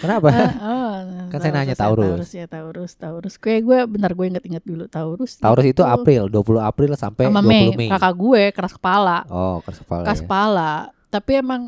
Kenapa? 0.00 0.28
Ah, 0.30 0.52
oh, 0.68 0.94
Kan 1.32 1.38
saya 1.40 1.52
nanya 1.54 1.74
ya, 1.74 1.78
Taurus. 1.78 2.06
Taurus 2.06 2.30
ya 2.34 2.46
Taurus, 2.46 2.92
Taurus. 2.94 3.34
Kayak 3.38 3.60
gue 3.64 3.78
bentar 3.98 4.12
gue 4.12 4.26
inget-inget 4.28 4.64
dulu 4.64 4.84
Taurus. 4.86 5.38
Taurus 5.38 5.66
itu 5.66 5.80
Tuh. 5.80 5.88
April, 5.88 6.30
20 6.30 6.58
April 6.60 6.90
sampai 6.94 7.26
sama 7.26 7.40
20 7.42 7.48
Mei. 7.48 7.66
Mei. 7.74 7.88
Kakak 7.90 8.14
gue 8.14 8.42
keras 8.54 8.72
kepala. 8.74 9.24
Oh, 9.28 9.58
keras 9.64 9.78
kepala. 9.82 10.04
keras 10.06 10.20
ya. 10.20 10.24
kepala. 10.26 10.70
Tapi 11.08 11.32
emang 11.40 11.62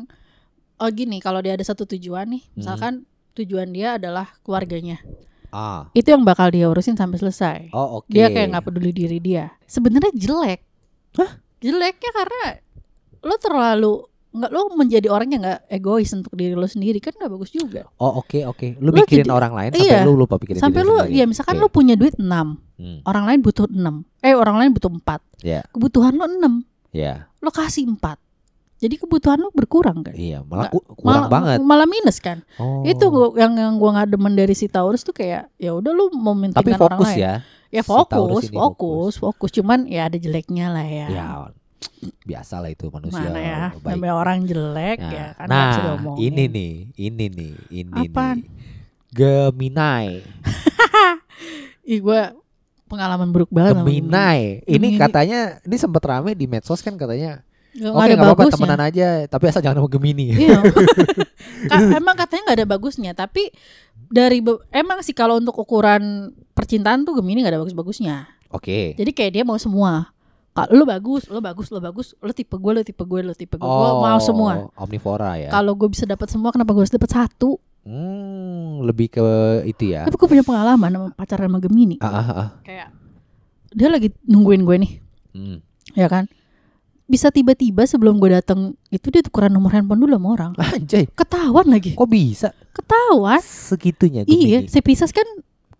oh 0.81 0.89
gini, 0.89 1.17
kalau 1.21 1.39
dia 1.39 1.53
ada 1.53 1.65
satu 1.65 1.85
tujuan 1.85 2.25
nih, 2.25 2.41
Hmm. 2.41 2.55
misalkan 2.57 2.93
tujuan 3.37 3.69
dia 3.69 4.01
adalah 4.01 4.27
keluarganya. 4.41 4.97
Ah. 5.51 5.91
Itu 5.91 6.15
yang 6.15 6.23
bakal 6.23 6.49
dia 6.49 6.71
urusin 6.71 6.95
sampai 6.95 7.19
selesai. 7.19 7.59
Oh, 7.75 8.01
oke. 8.01 8.07
Dia 8.07 8.31
kayak 8.31 8.55
nggak 8.55 8.65
peduli 8.71 8.91
diri 8.95 9.19
dia. 9.19 9.51
Sebenarnya 9.67 10.15
jelek. 10.15 10.63
Hah? 11.19 11.43
Jeleknya 11.59 12.11
karena 12.15 12.41
lo 13.21 13.35
terlalu 13.37 13.93
nggak 14.31 14.47
lo 14.47 14.61
menjadi 14.73 15.07
orang 15.07 15.27
yang 15.29 15.41
nggak 15.43 15.61
egois 15.69 16.07
untuk 16.11 16.31
diri 16.33 16.55
lo 16.55 16.63
sendiri 16.63 16.97
kan 16.97 17.11
nggak 17.11 17.27
bagus 17.29 17.51
juga. 17.51 17.83
Oh, 17.97 18.19
oke 18.19 18.47
oke. 18.47 18.79
Lu 18.79 18.89
Lu 18.89 18.97
mikirin 18.97 19.23
jadi- 19.23 19.31
orang 19.31 19.51
lain 19.51 19.71
sampai 19.71 19.91
iya. 19.91 20.01
lu 20.01 20.15
lupa 20.15 20.35
pikirin 20.35 20.59
Sampai 20.59 20.81
diri 20.81 20.87
lo 20.87 20.97
sendiri. 20.97 21.19
ya 21.19 21.25
misalkan 21.27 21.55
Oke. 21.55 21.61
lo 21.61 21.67
punya 21.67 21.93
duit 21.93 22.15
6, 22.15 22.47
Hmm. 22.79 22.99
orang 23.03 23.23
lain 23.27 23.39
butuh 23.41 23.67
6. 23.67 23.95
Eh 24.19 24.31
orang 24.31 24.55
lain 24.55 24.71
butuh 24.71 24.87
4. 24.89 25.19
Ya. 25.41 25.61
Kebutuhan 25.69 26.15
lo 26.15 26.25
6, 26.25 26.63
Ya. 26.89 27.27
lo 27.37 27.49
kasih 27.49 27.85
4. 27.85 28.15
Jadi 28.77 28.97
kebutuhan 28.97 29.37
lo 29.37 29.51
berkurang 29.51 30.01
kan? 30.01 30.17
Iya, 30.17 30.41
malah 30.41 30.73
ku- 30.73 30.81
kurang 30.81 31.27
malah, 31.27 31.29
banget. 31.29 31.57
Malah 31.61 31.85
minus 31.85 32.17
kan? 32.17 32.41
Oh. 32.57 32.81
Itu 32.81 33.13
yang 33.35 33.53
yang 33.53 33.77
gua 33.77 33.93
nggak 33.93 34.09
demen 34.09 34.33
dari 34.33 34.57
si 34.57 34.65
Taurus 34.65 35.03
tuh 35.03 35.13
kayak 35.13 35.53
ya 35.55 35.69
udah 35.71 35.91
lu 35.91 36.09
mau 36.11 36.33
Tapi 36.33 36.71
orang 36.71 36.97
fokus 36.97 37.13
lain. 37.13 37.19
ya. 37.19 37.33
Ya 37.69 37.81
Si 37.83 37.87
Taurus 37.87 38.09
fokus, 38.09 38.49
fokus, 38.49 39.13
fokus, 39.17 39.49
Cuman 39.53 39.85
ya 39.85 40.07
ada 40.07 40.17
jeleknya 40.17 40.67
lah 40.67 40.81
ya. 40.81 41.07
Ya. 41.07 41.27
Biasa 42.25 42.61
lah 42.61 42.69
itu 42.69 42.89
manusia 42.89 43.27
Mana 43.29 43.39
ya? 43.41 43.61
baik. 43.81 43.97
Namanya 43.97 44.13
orang 44.15 44.37
jelek 44.45 44.97
Nah, 45.01 45.11
ya 45.11 45.27
kan 45.35 45.47
nah 45.49 45.71
ini 46.17 46.43
nih, 46.47 46.73
ini 46.97 47.25
nih, 47.29 47.53
ini 47.69 48.01
Apaan? 48.09 48.37
nih. 48.41 48.49
Gemini, 49.11 50.23
Ih 51.91 51.99
gua 51.99 52.31
pengalaman 52.87 53.27
buruk 53.27 53.51
banget 53.51 53.75
Gemini. 53.75 54.63
Ini 54.63 54.79
Gemini. 54.79 54.95
katanya, 54.95 55.59
ini 55.67 55.75
sempat 55.75 56.03
rame 56.07 56.31
di 56.31 56.47
medsos 56.47 56.79
kan 56.79 56.95
katanya. 56.95 57.43
Oke 57.71 58.03
ada 58.03 58.13
nggak 58.19 58.27
apa-apa 58.35 58.51
temenan 58.51 58.81
aja, 58.83 59.07
tapi 59.31 59.47
asal 59.47 59.63
jangan 59.63 59.83
sama 59.83 59.89
Gemini. 59.91 60.35
Iya. 60.35 60.59
Emang 61.99 62.15
katanya 62.19 62.41
nggak 62.51 62.57
ada 62.63 62.67
bagusnya, 62.67 63.11
tapi 63.15 63.51
dari 64.11 64.43
emang 64.75 64.99
sih 64.99 65.15
kalau 65.15 65.39
untuk 65.39 65.55
ukuran 65.55 66.35
percintaan 66.51 67.07
tuh 67.07 67.15
Gemini 67.19 67.43
nggak 67.43 67.55
ada 67.55 67.61
bagus-bagusnya. 67.63 68.27
Oke. 68.51 68.95
Jadi 68.99 69.11
kayak 69.15 69.31
dia 69.39 69.43
mau 69.47 69.55
semua. 69.55 70.11
Kalau 70.51 70.71
lu 70.73 70.83
bagus, 70.83 71.23
lu 71.25 71.39
bagus, 71.39 71.67
lu 71.67 71.79
bagus, 71.79 72.07
lu 72.13 72.31
tipe 72.31 72.51
gue, 72.53 72.71
lu 72.73 72.81
tipe 72.81 72.99
gue, 73.01 73.19
lu 73.21 73.31
tipe 73.31 73.55
gue, 73.55 73.63
gue 73.63 73.89
mau 73.97 74.19
semua. 74.19 74.67
Oh, 74.69 74.83
Omnivora 74.83 75.35
ya. 75.37 75.47
Kalau 75.49 75.71
gue 75.73 75.87
bisa 75.87 76.03
dapat 76.03 76.27
semua, 76.27 76.51
kenapa 76.51 76.71
gue 76.71 76.81
harus 76.81 76.91
dapat 76.91 77.07
satu? 77.07 77.55
Hmm, 77.81 78.83
lebih 78.83 79.09
ke 79.09 79.25
itu 79.65 79.89
ya. 79.89 80.03
Tapi 80.03 80.13
gue 80.13 80.27
punya 80.27 80.43
pengalaman 80.43 80.89
sama 80.89 81.07
pacaran 81.11 81.47
sama 81.47 81.59
Gemini. 81.59 81.95
Ah, 81.97 82.11
ah, 82.11 82.27
ah. 82.29 82.49
Kayak 82.61 82.91
dia 83.71 83.87
lagi 83.87 84.11
nungguin 84.23 84.61
gue 84.61 84.75
nih, 84.77 84.91
Hmm. 85.31 85.57
ya 85.93 86.05
kan? 86.05 86.27
Bisa 87.05 87.27
tiba-tiba 87.27 87.83
sebelum 87.83 88.15
gue 88.17 88.31
datang 88.33 88.75
itu 88.87 89.07
dia 89.07 89.19
tukeran 89.19 89.49
nomor 89.49 89.71
handphone 89.71 89.99
dulu 89.99 90.13
sama 90.13 90.27
orang. 90.29 90.51
Anjay, 90.57 91.07
Ketahuan 91.09 91.67
lagi. 91.67 91.91
kok 91.91 92.07
bisa 92.07 92.51
Ketahuan. 92.71 93.39
segitunya 93.39 94.23
Iya, 94.23 94.63
Gemini? 94.63 94.67
si 94.67 94.79
Pisces 94.79 95.11
kan 95.11 95.27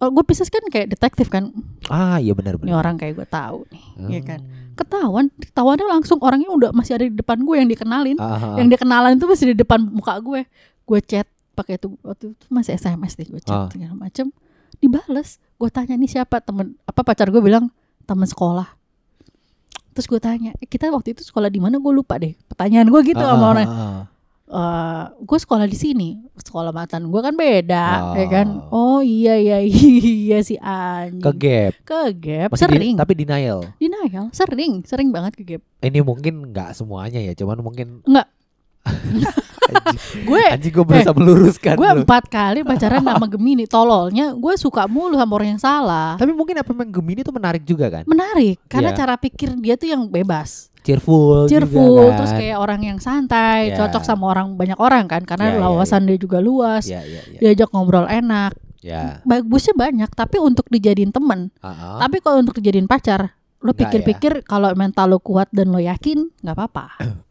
oh, 0.01 0.09
gue 0.09 0.23
Pisces 0.23 0.49
kan 0.49 0.65
kayak 0.65 0.89
detektif 0.89 1.29
kan. 1.29 1.53
Ah, 1.87 2.17
iya 2.17 2.33
benar 2.33 2.55
Ini 2.55 2.67
benar. 2.67 2.81
orang 2.81 2.95
kayak 2.97 3.13
gue 3.15 3.27
tahu 3.27 3.59
nih, 3.69 3.83
ya 4.09 4.21
kan? 4.25 4.39
Hmm. 4.41 4.73
Ketahuan, 4.73 5.25
ketahuannya 5.31 5.85
langsung 5.87 6.17
orangnya 6.19 6.49
udah 6.49 6.69
masih 6.71 6.95
ada 6.95 7.05
di 7.05 7.13
depan 7.13 7.37
gue 7.39 7.55
yang 7.55 7.69
dikenalin. 7.69 8.17
Ah, 8.17 8.25
ah, 8.25 8.37
ah. 8.41 8.55
Yang 8.57 8.67
dia 8.67 8.79
kenalan 8.81 9.11
itu 9.13 9.25
masih 9.25 9.45
di 9.47 9.57
depan 9.57 9.79
muka 9.79 10.17
gue. 10.17 10.41
Gue 10.81 10.99
chat 10.99 11.27
pakai 11.51 11.75
itu 11.75 11.93
waktu 12.01 12.33
itu 12.33 12.45
masih 12.47 12.73
SMS 12.73 13.13
deh 13.13 13.27
gue 13.27 13.39
chat 13.39 13.53
Ah. 13.55 13.69
segala 13.69 13.93
macem. 13.93 14.33
Dibales. 14.75 15.37
Gue 15.55 15.69
tanya 15.69 15.93
nih 15.93 16.09
siapa 16.09 16.39
temen 16.39 16.73
apa 16.83 17.01
pacar 17.01 17.29
gue 17.29 17.37
bilang 17.37 17.69
temen 18.03 18.25
sekolah. 18.25 18.65
Terus 19.91 20.07
gue 20.07 20.19
tanya, 20.19 20.55
"Eh, 20.55 20.65
kita 20.65 20.87
waktu 20.87 21.11
itu 21.11 21.21
sekolah 21.21 21.47
di 21.47 21.59
mana? 21.59 21.75
Gue 21.77 21.91
lupa 21.91 22.15
deh. 22.15 22.33
Pertanyaan 22.47 22.87
gue 22.87 23.01
gitu 23.03 23.19
Ah, 23.19 23.35
sama 23.35 23.45
orang. 23.51 23.67
Ah. 24.51 24.59
"Eh, 25.09 25.23
gue 25.23 25.37
sekolah 25.37 25.63
di 25.63 25.73
sini. 25.73 26.09
Sekolah 26.35 26.69
mantan 26.69 27.07
gue 27.07 27.21
kan 27.21 27.31
beda, 27.31 27.87
Oh. 28.03 28.13
ya 28.13 28.27
kan? 28.27 28.47
Oh 28.69 28.99
iya 28.99 29.35
iya 29.35 29.57
iya 30.27 30.39
si 30.41 30.55
anjing. 30.55 31.19
Ke 31.19 31.31
gap. 31.33 31.71
Ke 31.81 31.99
gap 32.11 32.49
Masih 32.49 32.67
di- 32.67 32.75
sering. 32.75 32.95
tapi 32.95 33.13
denial. 33.13 33.63
Denial, 33.77 34.27
sering, 34.31 34.83
sering 34.83 35.09
banget 35.09 35.33
ke 35.33 35.43
gap. 35.45 35.61
Ini 35.79 35.99
mungkin 36.01 36.51
nggak 36.51 36.73
semuanya 36.73 37.17
ya, 37.17 37.31
cuman 37.33 37.59
mungkin 37.59 38.03
Enggak. 38.03 38.27
Gue 40.21 40.41
anjing 40.43 40.67
gue 40.69 40.83
berusaha 40.83 41.13
meluruskan 41.13 41.75
gue 41.75 41.89
empat 41.97 42.27
kali 42.27 42.59
pacaran 42.61 42.99
sama 42.99 43.23
Gemini 43.25 43.63
tololnya 43.65 44.33
gue 44.33 44.53
suka 44.55 44.83
mulu 44.85 45.15
sama 45.15 45.31
orang 45.31 45.55
yang 45.55 45.61
salah 45.61 46.17
Tapi 46.17 46.31
mungkin 46.31 46.57
apa 46.57 46.69
memang 46.69 46.91
Gemini 46.91 47.21
tuh 47.21 47.31
menarik 47.31 47.63
juga 47.63 47.87
kan? 47.89 48.03
menarik 48.03 48.59
karena 48.65 48.89
Iya. 48.89 48.97
cara 48.97 49.15
pikir 49.15 49.55
dia 49.55 49.75
tuh 49.75 49.87
yang 49.87 50.03
bebas 50.05 50.67
Cheerful, 50.81 51.45
cheerful 51.45 51.77
juga 51.93 52.03
kan? 52.03 52.17
terus 52.17 52.31
kayak 52.33 52.57
orang 52.57 52.81
yang 52.83 52.97
santai 52.97 53.69
Iya. 53.69 53.77
cocok 53.79 54.03
sama 54.03 54.25
orang 54.27 54.47
banyak 54.51 54.75
orang 54.75 55.05
kan 55.05 55.21
karena 55.23 55.45
Iya, 55.47 55.55
iya, 55.55 55.61
lawasan 55.63 56.01
dia 56.03 56.17
juga 56.17 56.37
luas 56.39 56.83
Ya, 56.83 56.99
ya, 57.01 57.21
ya. 57.23 57.39
diajak 57.39 57.69
ngobrol 57.69 58.09
enak 58.09 58.57
ya. 58.81 59.21
bagusnya 59.23 59.71
banyak 59.73 60.09
tapi 60.09 60.35
untuk 60.37 60.65
dijadiin 60.67 61.13
temen 61.13 61.53
Ah, 61.59 61.69
ah. 61.69 61.97
tapi 62.01 62.19
kalau 62.19 62.41
untuk 62.41 62.57
dijadiin 62.57 62.85
pacar 62.85 63.37
lo 63.57 63.71
ya. 63.71 63.77
pikir-pikir 63.77 64.41
kalau 64.43 64.73
mental 64.73 65.05
lo 65.07 65.19
kuat 65.19 65.47
dan 65.49 65.69
lo 65.69 65.77
yakin 65.77 66.27
nggak 66.35 66.55
apa-apa 66.57 66.85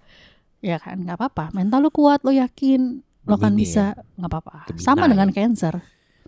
ya 0.61 0.77
kan 0.77 1.01
nggak 1.01 1.17
apa-apa 1.17 1.51
mental 1.51 1.81
lo 1.81 1.91
kuat 1.91 2.21
lo 2.21 2.31
yakin 2.31 3.01
lo 3.25 3.37
kan 3.37 3.53
bisa 3.53 3.97
nggak 4.15 4.31
apa-apa 4.31 4.53
sama 4.77 5.05
ya. 5.05 5.13
dengan 5.13 5.29
cancer 5.31 5.81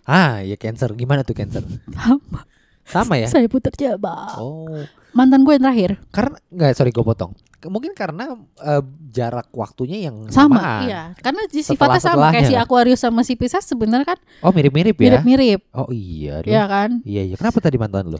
Ah, 0.02 0.42
ya 0.42 0.58
cancer. 0.58 0.90
Gimana 0.98 1.22
tuh 1.22 1.30
cancer? 1.30 1.62
sama 1.86 2.42
Sama 2.82 3.14
ya? 3.14 3.30
Saya 3.30 3.46
putar 3.46 3.70
jebak. 3.70 4.34
Oh, 4.34 4.82
Mantan 5.14 5.46
gue 5.46 5.54
yang 5.54 5.62
terakhir 5.62 6.02
karena 6.10 6.34
nggak 6.50 6.74
sorry 6.74 6.90
gue 6.90 7.06
potong. 7.06 7.38
Mungkin 7.62 7.94
karena 7.94 8.34
eh, 8.58 8.82
jarak 9.08 9.46
waktunya 9.54 10.10
yang 10.10 10.26
sama, 10.26 10.58
samaan. 10.58 10.82
iya. 10.82 11.02
Karena 11.14 11.46
sifatnya 11.46 12.02
sama 12.02 12.34
kayak 12.34 12.50
si. 12.50 12.54
Aquarius 12.58 12.98
sama 12.98 13.22
si 13.22 13.38
Pisces 13.38 13.62
sebenarnya 13.62 14.02
kan 14.08 14.18
Oh 14.42 14.50
mirip-mirip 14.50 14.98
ya? 14.98 15.22
mirip-mirip, 15.22 15.70
Oh 15.70 15.86
iya, 15.94 16.42
dong. 16.42 16.50
ya 16.50 16.64
kan? 16.66 16.90
Iya 17.06 17.22
iya. 17.22 17.36
Kenapa 17.38 17.62
tadi 17.62 17.78
mantan 17.78 18.10
lo? 18.10 18.18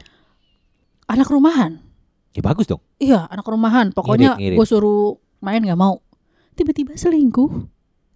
Anak 1.03 1.27
rumahan. 1.27 1.83
Ya 2.31 2.39
bagus 2.39 2.63
dong. 2.63 2.79
Iya, 2.95 3.27
anak 3.27 3.43
rumahan. 3.43 3.91
Pokoknya 3.91 4.39
gue 4.39 4.63
suruh 4.65 5.19
main 5.43 5.59
nggak 5.59 5.75
mau. 5.75 5.99
Tiba-tiba 6.53 6.95
selingkuh. 6.95 7.51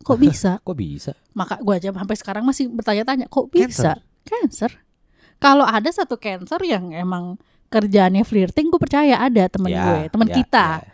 Kok 0.02 0.18
bisa? 0.18 0.58
Kok 0.66 0.74
bisa? 0.74 1.12
Maka 1.34 1.60
gue 1.60 1.74
aja 1.74 1.92
sampai 1.92 2.16
sekarang 2.16 2.44
masih 2.44 2.66
bertanya-tanya, 2.68 3.28
kok 3.28 3.46
bisa? 3.48 4.00
Cancer. 4.24 4.72
Kalau 5.38 5.64
ada 5.64 5.86
satu 5.88 6.16
cancer 6.16 6.58
yang 6.64 6.90
emang 6.90 7.38
kerjaannya 7.68 8.24
flirting, 8.24 8.68
gue 8.68 8.80
percaya 8.80 9.20
ada 9.20 9.46
temen 9.46 9.70
Ya, 9.70 9.84
gue, 9.84 10.00
teman 10.10 10.26
ya, 10.26 10.34
kita. 10.34 10.68
ya. 10.80 10.90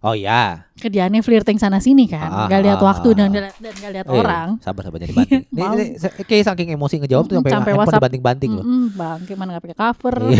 Oh 0.00 0.16
ya. 0.16 0.64
Kerjaannya 0.74 1.20
flirting 1.20 1.54
sana 1.54 1.76
sini 1.76 2.08
kan, 2.08 2.24
Ah, 2.24 2.48
nggak 2.48 2.60
lihat 2.64 2.80
ah, 2.80 2.86
waktu 2.88 3.08
ah. 3.08 3.14
dan 3.14 3.28
nggak- 3.28 3.56
dan 3.60 3.72
nggak 3.76 3.92
lihat 3.94 4.06
Eh, 4.08 4.16
orang. 4.16 4.48
Sabar 4.58 4.82
sabar 4.82 4.98
jadi 4.98 5.12
banting. 5.18 5.42
Nih, 5.46 5.60
Mau. 5.60 5.76
nih, 5.76 5.88
sa- 5.94 6.14
kayak 6.16 6.44
saking 6.46 6.68
emosi 6.72 6.94
ngejawab 6.98 7.24
tuh 7.26 7.36
sampai, 7.36 7.52
sampai 7.52 7.72
WhatsApp. 7.76 8.00
dibanting-banting 8.00 8.50
loh. 8.50 8.64
Bang, 8.90 9.18
gimana 9.22 9.48
nggak 9.54 9.64
pakai 9.68 9.78
cover? 9.78 10.14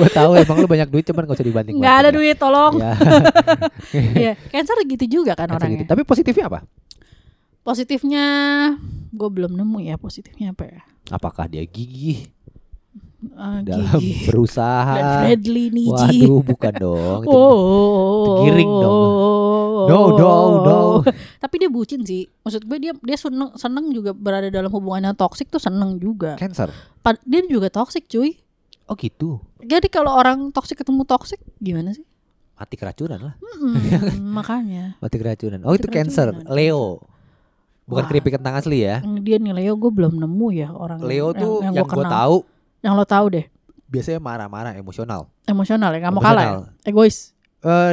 Gue 0.00 0.08
tahu 0.10 0.30
emang 0.34 0.56
lu 0.56 0.66
banyak 0.66 0.88
duit 0.88 1.04
cuman 1.04 1.22
gak 1.22 1.36
usah 1.36 1.44
dibanting. 1.44 1.76
Nggak 1.76 1.96
ada 1.98 2.10
duit, 2.10 2.36
tolong. 2.36 2.74
Ya. 2.76 2.96
Iya, 4.16 4.32
cancer 4.48 4.76
gitu 4.86 5.20
juga 5.20 5.32
kan 5.34 5.46
Gitu. 5.46 5.56
orangnya. 5.56 5.84
Tapi 5.84 6.02
positifnya 6.02 6.46
apa? 6.46 6.60
Positifnya, 7.60 8.24
gue 9.10 9.28
belum 9.28 9.52
nemu 9.52 9.78
ya 9.84 9.94
positifnya 9.94 10.50
apa 10.50 10.64
ya? 10.64 10.80
Apakah 11.10 11.44
dia 11.44 11.60
gigih 11.62 12.24
Ah, 13.36 13.60
dalam 13.60 14.00
gigi. 14.00 14.24
berusaha? 14.26 14.96
Dan 14.96 15.04
friendly 15.20 15.64
nih. 15.68 15.86
Waduh, 15.86 16.40
bukan 16.40 16.72
dong. 16.74 17.20
Itu 17.28 17.36
Oh, 17.36 18.40
giring 18.42 18.72
dong. 18.72 19.86
No, 19.86 19.98
no, 20.10 20.32
no. 20.58 20.78
Tapi 21.36 21.54
dia 21.56 21.68
bucin 21.68 22.00
sih. 22.00 22.24
Maksud 22.40 22.64
gue 22.64 22.78
dia 22.80 22.92
dia 22.96 23.16
seneng 23.16 23.52
seneng 23.54 23.92
juga 23.92 24.16
berada 24.16 24.48
dalam 24.48 24.72
hubungan 24.72 25.12
yang 25.12 25.16
toksik 25.16 25.46
tuh 25.46 25.60
seneng 25.60 26.00
juga. 26.00 26.36
Cancer. 26.36 26.72
Dia 27.22 27.40
juga 27.44 27.68
toksik 27.68 28.08
cuy. 28.08 28.40
Oh 28.90 28.98
gitu. 28.98 29.38
Jadi 29.62 29.86
kalau 29.86 30.10
orang 30.10 30.50
toksik 30.50 30.82
ketemu 30.82 31.06
toksik 31.06 31.38
gimana 31.62 31.94
sih? 31.94 32.02
Mati 32.58 32.74
keracunan 32.74 33.22
lah. 33.22 33.34
Mm-mm, 33.38 34.18
makanya 34.36 34.98
Mati 34.98 35.16
keracunan. 35.16 35.62
Oh 35.62 35.72
Mati 35.72 35.86
itu 35.86 35.88
cancer. 35.88 36.34
keracunan. 36.34 36.50
Leo. 36.50 36.84
Bukan 37.86 38.02
Wah. 38.04 38.08
keripik 38.10 38.34
kentang 38.34 38.58
asli 38.58 38.82
ya. 38.82 38.98
dia 39.22 39.38
nih 39.38 39.54
Leo 39.54 39.78
gue 39.78 39.90
belum 39.94 40.18
nemu 40.18 40.46
ya 40.54 40.68
orang 40.74 40.98
Leo 41.06 41.30
tuh 41.30 41.62
yang, 41.62 41.74
gua 41.74 41.86
gue 41.86 42.06
tahu 42.06 42.36
yang 42.80 42.94
lo 42.94 43.04
tahu 43.06 43.26
deh 43.34 43.46
biasanya 43.90 44.22
marah-marah 44.22 44.78
emosional. 44.78 45.26
emosional 45.50 45.90
ya 45.90 45.98
nggak 45.98 46.14
mau 46.14 46.22
kalah 46.22 46.44
ya? 46.46 46.54
Egois 46.86 47.34
Eh 47.60 47.92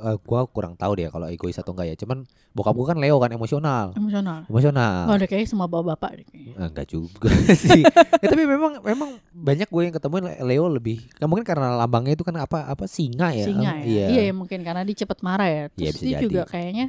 eh, 0.00 0.16
gua 0.24 0.46
kurang 0.48 0.76
tahu 0.76 0.92
deh 0.96 1.08
kalau 1.08 1.26
egois 1.28 1.56
atau 1.56 1.72
enggak 1.74 1.92
ya. 1.92 1.96
Cuman 1.98 2.24
bokap 2.52 2.74
gua 2.76 2.86
kan 2.92 2.98
Leo 3.00 3.16
kan 3.18 3.32
emosional. 3.32 3.96
emosional 3.96 4.44
Emosional. 4.46 5.08
oh, 5.10 5.14
ada 5.16 5.26
kayaknya 5.26 5.48
semua 5.48 5.66
bapak-bapak 5.66 6.10
deh. 6.22 6.26
Eh, 6.36 6.39
Enggak 6.62 6.86
juga 6.86 7.32
sih. 7.56 7.80
Ya, 8.20 8.26
tapi 8.26 8.44
memang 8.44 8.78
memang 8.80 9.16
banyak 9.30 9.64
gue 9.64 9.82
yang 9.82 9.94
ketemu 9.94 10.16
Leo 10.38 10.68
lebih. 10.68 11.08
Kan 11.10 11.26
mungkin 11.26 11.42
karena 11.42 11.72
lambangnya 11.74 12.12
itu 12.12 12.20
kan 12.20 12.36
apa 12.36 12.66
apa 12.66 12.84
singa 12.84 13.32
ya. 13.32 13.44
singa 13.44 13.72
ya 13.78 13.86
Iya. 13.86 14.06
iya 14.10 14.22
ya 14.28 14.32
mungkin 14.32 14.60
karena 14.60 14.82
dia 14.82 14.92
cepet 14.94 15.18
marah 15.20 15.48
ya 15.48 15.62
terus 15.68 15.80
Iya, 15.80 15.90
bisa 15.90 16.02
dia 16.02 16.12
jadi. 16.14 16.22
juga 16.22 16.42
kayaknya 16.44 16.86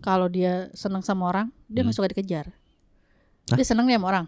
kalau 0.00 0.26
dia 0.26 0.66
seneng 0.72 1.00
sama 1.00 1.24
orang 1.24 1.46
dia 1.64 1.80
nggak 1.80 1.94
Hmm. 1.94 2.02
suka 2.02 2.10
dikejar 2.10 2.46
Hah? 3.44 3.54
dia 3.54 3.62
seneng 3.62 3.86
nih 3.86 3.94
sama 3.94 4.06
orang 4.08 4.26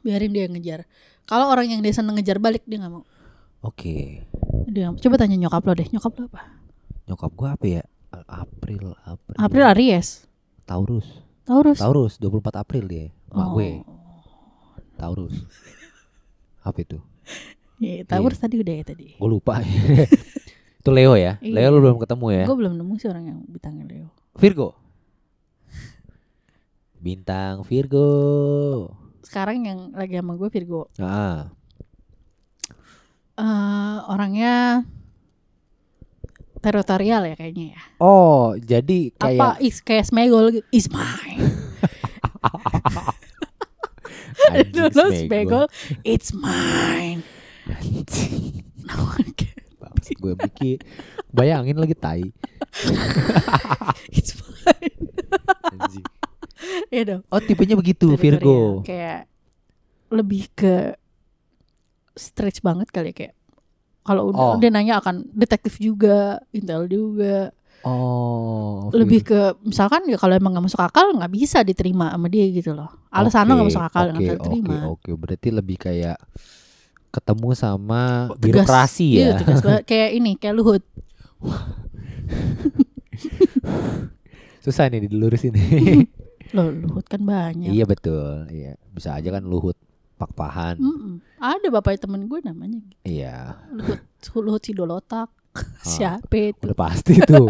biarin 0.00 0.30
dia 0.30 0.46
yang 0.46 0.54
ngejar 0.54 0.80
kalau 1.24 1.50
orang 1.50 1.66
yang 1.68 1.80
dia 1.80 1.90
seneng 1.90 2.14
ngejar 2.14 2.38
balik 2.38 2.62
dia 2.62 2.78
nggak 2.78 2.92
mau 2.92 3.02
oke. 3.60 4.22
dia 4.68 4.86
mau. 4.86 4.96
coba 4.96 5.14
tanya 5.16 5.34
nyokap 5.36 5.60
lo 5.60 5.72
deh 5.74 5.88
nyokap 5.88 6.14
lo 6.14 6.24
apa 6.28 6.42
Nyokap 7.04 7.32
gua 7.32 7.48
apa 7.52 7.66
ya? 7.66 7.82
April, 8.28 8.92
April. 9.02 9.36
April 9.36 9.64
Aries 9.66 10.28
Taurus. 10.62 11.08
Taurus 11.48 11.78
Taurus 11.80 12.12
24 12.18 12.60
April 12.60 12.84
dia. 12.84 13.06
Mak 13.28 13.40
Oh. 13.40 13.50
gue. 13.54 13.70
Taurus. 14.94 15.34
Apa 16.60 16.78
itu? 16.78 16.98
Iya, 17.78 18.04
Taurus 18.04 18.36
tadi 18.36 18.58
udah 18.58 18.74
ya 18.74 18.84
tadi 18.84 19.16
Gue 19.16 19.30
lupa. 19.30 19.62
itu 20.80 20.90
Leo 20.90 21.14
ya. 21.14 21.40
Iya. 21.40 21.54
Leo 21.54 21.68
lu 21.72 21.80
belum 21.80 21.98
ketemu 21.98 22.26
ya. 22.34 22.44
gue 22.44 22.56
belum 22.56 22.74
nemu 22.76 22.92
sih 22.96 23.08
orang 23.08 23.24
yang 23.26 23.38
bintangnya 23.46 23.84
Leo 23.86 24.08
Virgo. 24.34 24.76
Bintang 26.98 27.62
Virgo. 27.62 28.08
sekarang 29.22 29.60
yang 29.62 29.80
lagi 29.92 30.16
sama 30.16 30.34
gue 30.34 30.48
Virgo 30.48 30.88
Ah, 30.96 31.52
eh 33.36 33.96
orangnya 34.08 34.82
teritorial 36.58 37.22
ya 37.26 37.34
kayaknya 37.38 37.66
ya. 37.74 37.80
Oh, 38.02 38.54
jadi 38.58 39.14
kayak 39.14 39.38
Apa 39.38 39.48
is 39.62 39.78
kayak 39.82 40.06
Smegol 40.06 40.50
gitu. 40.54 40.66
Is 40.74 40.90
mine. 40.90 41.54
Dulu 44.74 45.04
Smegol. 45.14 45.66
It's 46.02 46.34
mine. 46.34 47.22
No 48.86 48.94
one 49.14 49.32
can. 49.34 49.54
bangsat 49.78 50.18
gue 50.18 50.34
bikin 50.34 50.78
bayangin 51.30 51.78
lagi 51.78 51.94
tai. 51.94 52.26
It's 54.16 54.34
mine. 54.38 54.96
Iya 56.90 57.02
dong. 57.04 57.22
Oh, 57.30 57.38
tipenya 57.38 57.78
begitu. 57.78 58.10
Virgo. 58.18 58.82
Kayak 58.82 59.30
lebih 60.08 60.48
ke 60.56 60.96
stretch 62.18 62.64
banget 62.64 62.90
kali 62.90 63.12
ya, 63.12 63.14
kayak 63.14 63.34
kalau 64.08 64.22
Oh. 64.26 64.32
udah 64.32 64.56
dia 64.56 64.72
nanya 64.72 64.96
akan 64.96 65.28
detektif 65.30 65.76
juga, 65.76 66.40
intel 66.50 66.88
juga. 66.88 67.52
Oh, 67.80 68.90
lebih 68.90 69.22
ke 69.22 69.38
misalkan 69.62 70.02
ya 70.04 70.16
kalau 70.16 70.34
emang 70.34 70.50
nggak 70.50 70.66
masuk 70.66 70.82
akal 70.82 71.14
nggak 71.14 71.30
bisa 71.30 71.62
diterima 71.62 72.10
sama 72.10 72.26
dia 72.26 72.48
gitu 72.48 72.72
loh. 72.72 72.90
Alasan 73.08 73.46
nggak 73.46 73.68
masuk 73.68 73.84
akal 73.84 74.02
nggak 74.08 74.14
Oke, 74.14 74.24
bisa 74.24 74.32
oke, 74.32 74.40
diterima. 74.40 74.76
Oke, 74.90 75.10
berarti 75.14 75.48
lebih 75.52 75.76
kayak 75.78 76.18
ketemu 77.08 77.48
sama 77.52 78.26
Tegas. 78.34 78.66
birokrasi 78.66 79.08
Iya, 79.14 79.22
ya. 79.24 79.38
tegas 79.38 79.60
banget. 79.62 79.82
kayak 79.90 80.10
ini, 80.12 80.32
kayak 80.34 80.54
Luhut. 80.54 80.82
Susah 84.58 84.90
nih 84.90 85.06
dilurusin. 85.06 85.54
Loh, 86.56 86.72
Luhut 86.72 87.04
kan 87.04 87.20
banyak. 87.20 87.68
iya 87.68 87.84
betul. 87.84 88.48
Iya, 88.48 88.74
bisa 88.90 89.14
aja 89.14 89.28
kan 89.30 89.44
Luhut 89.44 89.76
Pakpahan. 90.18 90.74
Mm-mm. 90.76 91.22
Ada 91.38 91.70
bapaknya 91.70 92.00
temen 92.02 92.26
gue 92.26 92.42
namanya 92.42 92.82
Iya, 93.00 93.54
Luhut, 93.70 94.02
Luhut 94.36 94.60
Sidolotak. 94.60 95.30
Siapa 95.86 96.26
itu? 96.34 96.58
udah 96.60 96.74
pasti 96.76 97.14
tuh. 97.20 97.46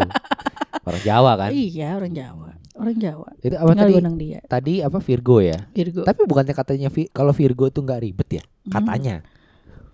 Orang 0.85 1.03
Jawa 1.03 1.33
kan. 1.37 1.51
Iya, 1.51 1.97
orang 1.97 2.13
Jawa. 2.13 2.51
Orang 2.75 2.97
Jawa. 2.97 3.29
Itu 3.39 3.53
apa 3.53 3.73
Tinggal 3.75 3.89
tadi? 3.91 4.17
dia. 4.17 4.41
Tadi 4.43 4.75
apa 4.81 4.99
Virgo 4.99 5.37
ya? 5.39 5.59
Virgo. 5.69 6.05
Tapi 6.05 6.21
bukannya 6.23 6.53
katanya 6.53 6.89
kalau 7.11 7.33
Virgo 7.33 7.69
tuh 7.69 7.83
nggak 7.83 8.01
ribet 8.01 8.29
ya? 8.31 8.45
Hmm. 8.45 8.71
Katanya. 8.71 9.17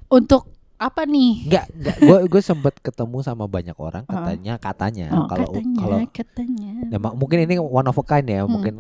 Untuk 0.07 0.51
apa 0.77 1.03
nih? 1.05 1.49
Enggak, 1.49 1.67
enggak. 1.73 1.97
Gue 1.99 2.19
gue 2.29 2.43
sempet 2.45 2.75
ketemu 2.77 3.19
sama 3.21 3.47
banyak 3.47 3.75
orang 3.75 4.05
Ah. 4.05 4.21
katanya 4.21 4.55
katanya 4.59 5.07
Oh, 5.13 5.27
kalau 5.27 5.49
katanya, 5.49 5.79
kalau 5.81 5.99
katanya. 6.13 6.73
ya, 6.85 6.99
mungkin 7.01 7.39
ini 7.41 7.55
one 7.57 7.87
of 7.87 7.97
a 7.97 8.05
kind 8.05 8.27
ya, 8.27 8.43
Hmm. 8.43 8.53
mungkin 8.53 8.75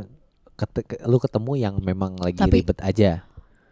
kete- 0.52 0.84
ke- 0.84 1.02
lu 1.02 1.16
ketemu 1.16 1.52
yang 1.56 1.74
memang 1.80 2.18
lagi 2.18 2.36
Tapi- 2.36 2.60
ribet 2.60 2.78
aja. 2.80 3.24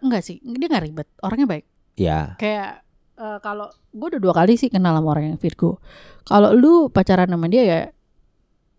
Enggak 0.03 0.23
sih, 0.27 0.43
dia 0.43 0.67
nggak 0.67 0.85
ribet. 0.85 1.09
Orangnya 1.23 1.47
baik. 1.47 1.65
Ya. 1.95 2.35
Kayak 2.37 2.83
eh, 3.17 3.39
kalau 3.41 3.71
gue 3.95 4.07
udah 4.19 4.21
dua 4.21 4.35
kali 4.35 4.59
sih 4.59 4.69
kenal 4.69 4.99
sama 4.99 5.09
orang 5.15 5.35
yang 5.35 5.39
Virgo. 5.39 5.79
Kalau 6.27 6.51
lu 6.53 6.91
pacaran 6.91 7.31
sama 7.31 7.47
dia 7.47 7.63
ya 7.63 7.81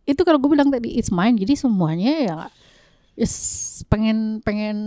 itu 0.04 0.20
kalau 0.28 0.36
gue 0.36 0.52
bilang 0.52 0.68
tadi 0.68 1.00
it's 1.00 1.10
mine. 1.10 1.40
Jadi 1.40 1.56
semuanya 1.56 2.14
ya 2.20 2.38
yes, 3.16 3.82
pengen 3.88 4.44
pengen 4.44 4.78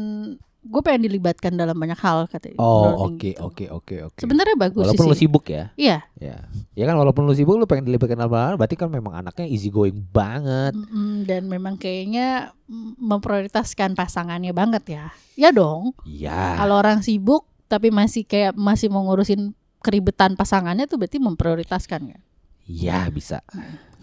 gue 0.66 0.82
pengen 0.82 1.06
dilibatkan 1.06 1.54
dalam 1.54 1.78
banyak 1.78 1.96
hal 2.02 2.26
katanya. 2.26 2.58
Oh, 2.58 2.82
Menurut 2.82 2.98
oke 3.06 3.30
gitu. 3.32 3.40
oke 3.40 3.64
oke 3.70 3.94
oke. 4.10 4.20
Sebenarnya 4.20 4.56
bagus 4.58 4.82
Walaupun 4.82 5.06
lu 5.06 5.14
sih. 5.14 5.24
sibuk 5.24 5.44
ya. 5.46 5.70
Iya. 5.78 6.02
Ya. 6.18 6.36
Ya 6.74 6.84
kan 6.84 6.98
walaupun 6.98 7.22
lu 7.24 7.32
sibuk 7.32 7.54
lu 7.56 7.64
pengen 7.70 7.86
dilibatkan 7.86 8.18
dalam 8.18 8.34
hal, 8.34 8.54
berarti 8.58 8.74
kan 8.74 8.90
memang 8.90 9.14
anaknya 9.14 9.46
easy 9.46 9.70
going 9.70 9.96
banget. 10.10 10.74
Mm-mm, 10.74 11.24
dan 11.24 11.46
memang 11.46 11.78
kayaknya 11.78 12.50
mm, 12.66 12.98
memprioritaskan 12.98 13.94
pasangannya 13.94 14.50
banget 14.50 14.84
ya. 14.90 15.04
Ya 15.38 15.54
dong. 15.54 15.94
Iya. 16.02 16.58
Kalau 16.58 16.82
orang 16.82 17.06
sibuk 17.06 17.46
tapi 17.66 17.90
masih 17.90 18.22
kayak 18.26 18.54
masih 18.54 18.90
mau 18.90 19.02
ngurusin 19.06 19.54
keribetan 19.82 20.34
pasangannya 20.34 20.90
tuh 20.90 20.98
berarti 20.98 21.22
memprioritaskan 21.22 22.00
ya. 22.10 22.18
Iya, 22.66 22.98
bisa. 23.14 23.38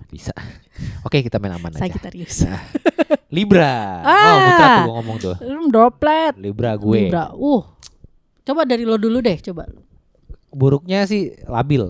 Bisa. 0.08 0.32
Oke, 1.04 1.20
kita 1.20 1.42
main 1.42 1.58
aman 1.58 1.76
aja. 1.76 1.84
Sagittarius. 1.84 2.48
Libra. 3.34 4.06
Ah. 4.06 4.14
Oh, 4.30 4.38
tuh 4.38 4.68
gua 4.86 4.94
ngomong 5.02 5.18
tuh. 5.18 5.36
Droplet. 5.74 6.38
Libra 6.38 6.78
gue. 6.78 7.10
Libra. 7.10 7.34
Uh. 7.34 7.66
Coba 8.46 8.62
dari 8.70 8.86
lo 8.86 9.02
dulu 9.02 9.26
deh, 9.26 9.42
coba. 9.42 9.66
Buruknya 10.54 11.10
sih 11.10 11.34
labil. 11.50 11.90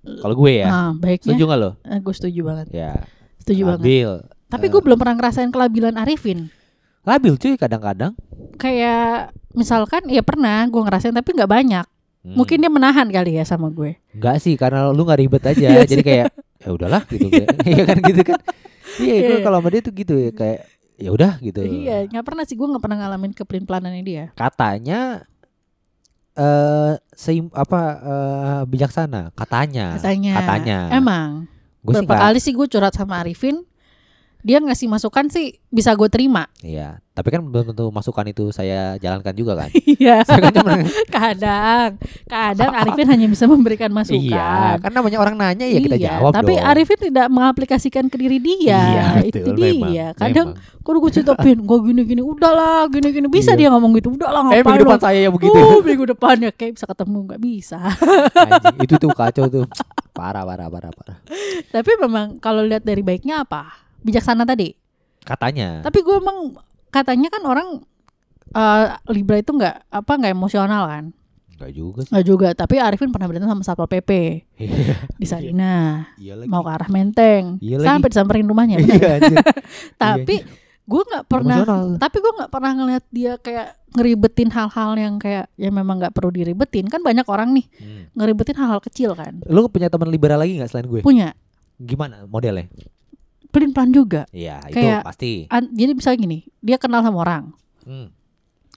Kalau 0.00 0.32
gue 0.32 0.52
ya. 0.64 0.68
Ah, 0.72 0.90
baiknya. 0.96 1.36
Setuju 1.36 1.42
gak 1.44 1.58
lo? 1.60 1.70
Eh, 1.84 2.00
gue 2.00 2.14
setuju 2.16 2.40
banget. 2.48 2.66
Ya. 2.72 2.92
Setuju 3.44 3.62
banget. 3.68 3.80
labil. 3.84 4.10
Tapi 4.48 4.66
gue 4.72 4.80
belum 4.80 4.96
pernah 4.96 5.14
ngerasain 5.20 5.52
kelabilan 5.52 5.94
Arifin. 6.00 6.48
labil 7.00 7.36
cuy 7.40 7.56
kadang-kadang. 7.56 8.12
Kayak 8.60 9.32
misalkan 9.56 10.04
ya 10.12 10.20
pernah 10.20 10.68
gue 10.68 10.80
ngerasain 10.80 11.12
tapi 11.12 11.32
nggak 11.36 11.48
banyak. 11.48 11.86
Hmm. 12.20 12.36
Mungkin 12.36 12.56
dia 12.58 12.68
menahan 12.68 13.08
kali 13.08 13.32
ya 13.32 13.44
sama 13.44 13.68
gue. 13.68 13.96
Enggak 14.12 14.36
sih 14.38 14.52
karena 14.54 14.88
lu 14.88 15.02
nggak 15.02 15.18
ribet 15.18 15.40
aja 15.42 15.66
Iya 15.72 15.82
jadi 15.82 15.96
sih. 15.96 16.06
kayak 16.06 16.26
ya 16.60 16.70
udahlah 16.70 17.02
gitu 17.06 17.26
iya 17.70 17.82
kan 17.82 17.96
gitu 17.98 18.20
kan 18.22 18.38
iya 19.00 19.14
gua 19.18 19.32
iya. 19.32 19.40
kalau 19.40 19.56
sama 19.58 19.68
dia 19.70 19.80
tuh 19.80 19.94
gitu 19.94 20.14
ya 20.14 20.28
kayak 20.30 20.60
ya 20.94 21.10
udah 21.10 21.32
gitu 21.38 21.64
Iya, 21.64 22.04
nggak 22.06 22.20
pernah 22.22 22.44
sih 22.44 22.52
gue 22.52 22.66
nggak 22.66 22.82
pernah 22.82 22.96
ngalamin 22.98 23.32
kepelin-pelanannya 23.32 24.02
dia. 24.02 24.24
katanya 24.34 25.24
eh 26.32 26.92
seim 27.10 27.48
apa 27.50 27.80
eh, 27.98 28.62
bijaksana 28.66 29.32
katanya 29.32 29.96
Katanya. 29.96 30.32
katanya 30.36 30.78
Emang. 30.92 31.30
Gua 31.80 31.92
sih 31.94 31.96
Berapa 31.98 32.12
nggak- 32.12 32.24
kali 32.26 32.38
sih 32.38 32.52
gue 32.52 32.66
curhat 32.66 32.92
sama 32.92 33.16
Arifin, 33.18 33.64
dia 34.42 34.58
ngasih 34.58 34.86
masukan 34.86 35.26
sih 35.26 35.46
bisa 35.68 35.92
gue 35.92 36.08
terima. 36.08 36.48
iya 36.58 36.98
tapi 37.10 37.28
kan 37.28 37.44
belum 37.44 37.68
tentu 37.68 37.84
masukan 37.88 38.24
itu 38.24 38.48
saya 38.48 38.96
jalankan 38.96 39.30
juga 39.32 39.52
kan 39.54 39.68
Iya. 39.92 40.24
kan 40.24 40.40
kadang, 41.12 41.90
kadang 42.24 42.70
Arifin 42.72 43.06
hanya 43.06 43.26
bisa 43.26 43.44
memberikan 43.44 43.90
masukan. 43.90 44.16
iya 44.16 44.80
kan 44.80 44.88
namanya 44.88 45.18
orang 45.18 45.36
nanya 45.36 45.64
ya 45.64 45.78
kita 45.78 45.94
Iya, 45.94 46.16
jawab 46.16 46.32
tapi 46.32 46.56
dong 46.56 46.64
Arifin 46.64 46.98
tidak 47.02 47.26
mengaplikasikan 47.28 48.04
ke 48.06 48.16
diri 48.16 48.38
dia. 48.38 48.80
Iya, 48.80 49.04
itu 49.22 49.36
betul, 49.38 49.54
dia. 49.54 49.68
memang, 49.76 50.16
Kadang 50.16 50.48
kalau 50.80 50.98
gue 50.98 51.12
ceritain, 51.12 51.58
gue 51.60 51.78
gini-gini, 51.84 52.22
udahlah, 52.22 52.88
gini-gini 52.88 53.28
bisa 53.28 53.52
Iya. 53.52 53.58
dia 53.58 53.68
ngomong 53.70 53.92
gitu, 53.94 54.08
udahlah 54.10 54.40
eh 54.48 54.58
ngapain 54.58 54.64
minggu 54.66 54.82
depan 54.82 54.96
lo? 54.96 55.02
saya 55.02 55.18
ya 55.20 55.30
begitu 55.30 55.52
Uh, 55.52 55.80
minggu 55.82 56.04
depan 56.08 56.34
ya 56.40 56.50
kayak 56.50 56.72
bisa 56.74 56.86
ketemu 56.88 57.18
nggak 57.26 57.40
bisa. 57.40 57.78
Anjing, 58.34 58.76
itu 58.80 58.94
tuh 58.96 59.12
kacau 59.12 59.44
tuh 59.46 59.64
parah 60.16 60.42
parah 60.42 60.66
parah 60.66 60.90
parah 60.90 61.16
Tapi 61.68 61.90
memang 61.98 62.36
kalau 62.38 62.64
lihat 62.64 62.80
dari 62.80 63.00
baiknya 63.00 63.44
apa? 63.44 63.89
Bijaksana 64.00 64.44
tadi. 64.44 64.72
katanya 65.20 65.80
Tapi 65.80 66.00
gue 66.00 66.16
emang 66.16 66.56
katanya 66.88 67.28
kan 67.28 67.42
orang 67.44 67.68
eh, 68.50 68.86
Libra 69.08 69.36
itu 69.36 69.52
nggak 69.52 69.76
apa 69.88 70.12
nggak 70.14 70.32
emosional 70.32 70.84
kan? 70.86 71.04
Enggak 71.52 71.70
juga 71.70 72.00
sih 72.00 72.10
Nggak 72.10 72.24
juga. 72.24 72.48
Tapi 72.52 72.74
Arifin 72.76 73.10
pernah 73.10 73.28
berantem 73.28 73.46
sama 73.46 73.60
satpol 73.60 73.84
pp 73.86 74.10
Iya, 74.56 74.96
di 75.12 75.26
Sarina, 75.28 76.08
iya 76.16 76.32
lagi 76.34 76.48
mau 76.48 76.60
ke 76.60 76.70
arah 76.70 76.88
Menteng, 76.88 77.60
Iya 77.60 77.76
lagi. 77.76 77.86
sampai 77.86 78.08
disamperin 78.08 78.44
rumahnya. 78.44 78.80
iya 78.80 79.20
anjir 79.20 79.36
Tapi 80.02 80.36
gue 80.82 81.02
nggak 81.04 81.24
pernah. 81.26 81.60
Emosional. 81.60 82.00
Tapi 82.00 82.16
gue 82.18 82.32
nggak 82.34 82.50
pernah 82.50 82.72
ngeliat 82.74 83.04
dia 83.08 83.32
kayak 83.36 83.68
ngeribetin 83.90 84.48
hal-hal 84.48 84.90
yang 84.96 85.14
kayak 85.16 85.52
yang 85.54 85.70
memang 85.70 86.00
nggak 86.00 86.10
perlu 86.10 86.32
diribetin. 86.32 86.88
Kan 86.88 87.04
banyak 87.04 87.28
orang 87.28 87.52
nih 87.52 87.68
Hmm. 87.76 88.08
ngeribetin 88.16 88.56
hal-hal 88.56 88.80
kecil 88.80 89.12
kan. 89.12 89.44
Lu 89.44 89.68
punya 89.68 89.86
teman 89.86 90.08
liberal 90.08 90.40
lagi 90.40 90.56
nggak 90.56 90.66
selain 90.66 90.88
gue? 90.88 91.04
Punya 91.04 91.36
Gimana 91.76 92.24
modelnya? 92.24 92.72
Pelin-pelan 93.50 93.90
juga. 93.90 94.22
Iya, 94.30 94.62
itu 94.64 94.78
Kayak- 94.78 95.04
pasti. 95.04 95.32
An- 95.46 95.70
jadi 95.70 95.92
misalnya 95.92 96.18
gini, 96.20 96.38
dia 96.58 96.76
kenal 96.76 97.00
sama 97.00 97.18
orang, 97.18 97.44
Hmm. 97.82 98.08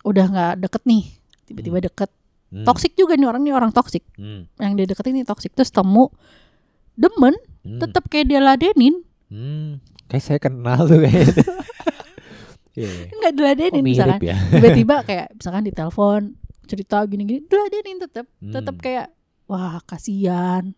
udah 0.01 0.25
nggak 0.27 0.53
deket 0.59 0.83
nih, 0.83 1.03
tiba-tiba 1.45 1.77
deket. 1.81 2.09
Hmm. 2.49 2.63
Toxic 2.63 2.93
juga 2.93 3.13
nih 3.13 3.25
orang 3.25 3.41
nih 3.41 3.51
orang 3.51 3.71
toxic. 3.71 4.05
Hmm. 4.13 4.45
Yang 4.57 4.71
dia 4.75 4.85
deketin 4.87 5.15
ini 5.15 5.23
toxic 5.23 5.51
terus 5.51 5.69
temu 5.69 6.09
demen, 6.93 7.33
Hmm. 7.61 7.79
tetap 7.79 8.05
kayak 8.07 8.27
dia 8.27 8.39
ladenin, 8.39 9.01
Hmm. 9.27 9.81
Kayak 10.05 10.23
saya 10.23 10.39
kenal 10.39 10.85
tuh 10.85 10.99
kayaknya. 10.99 11.25
Iya. 12.73 12.89
iya. 12.89 13.05
nggak 13.11 13.33
diladenin 13.35 13.77
Oh, 13.77 13.85
misalkan. 13.85 14.19
ya. 14.23 14.33
Tiba-tiba 14.51 14.95
kayak 15.03 15.27
misalkan 15.31 15.61
di 15.61 15.71
telepon 15.71 16.21
cerita 16.65 16.97
gini-gini, 17.03 17.45
diladenin 17.45 17.97
tetap, 17.99 18.25
tetap 18.33 18.75
Hmm. 18.75 18.83
kayak 18.83 19.07
wah 19.45 19.77
kasihan, 19.83 20.73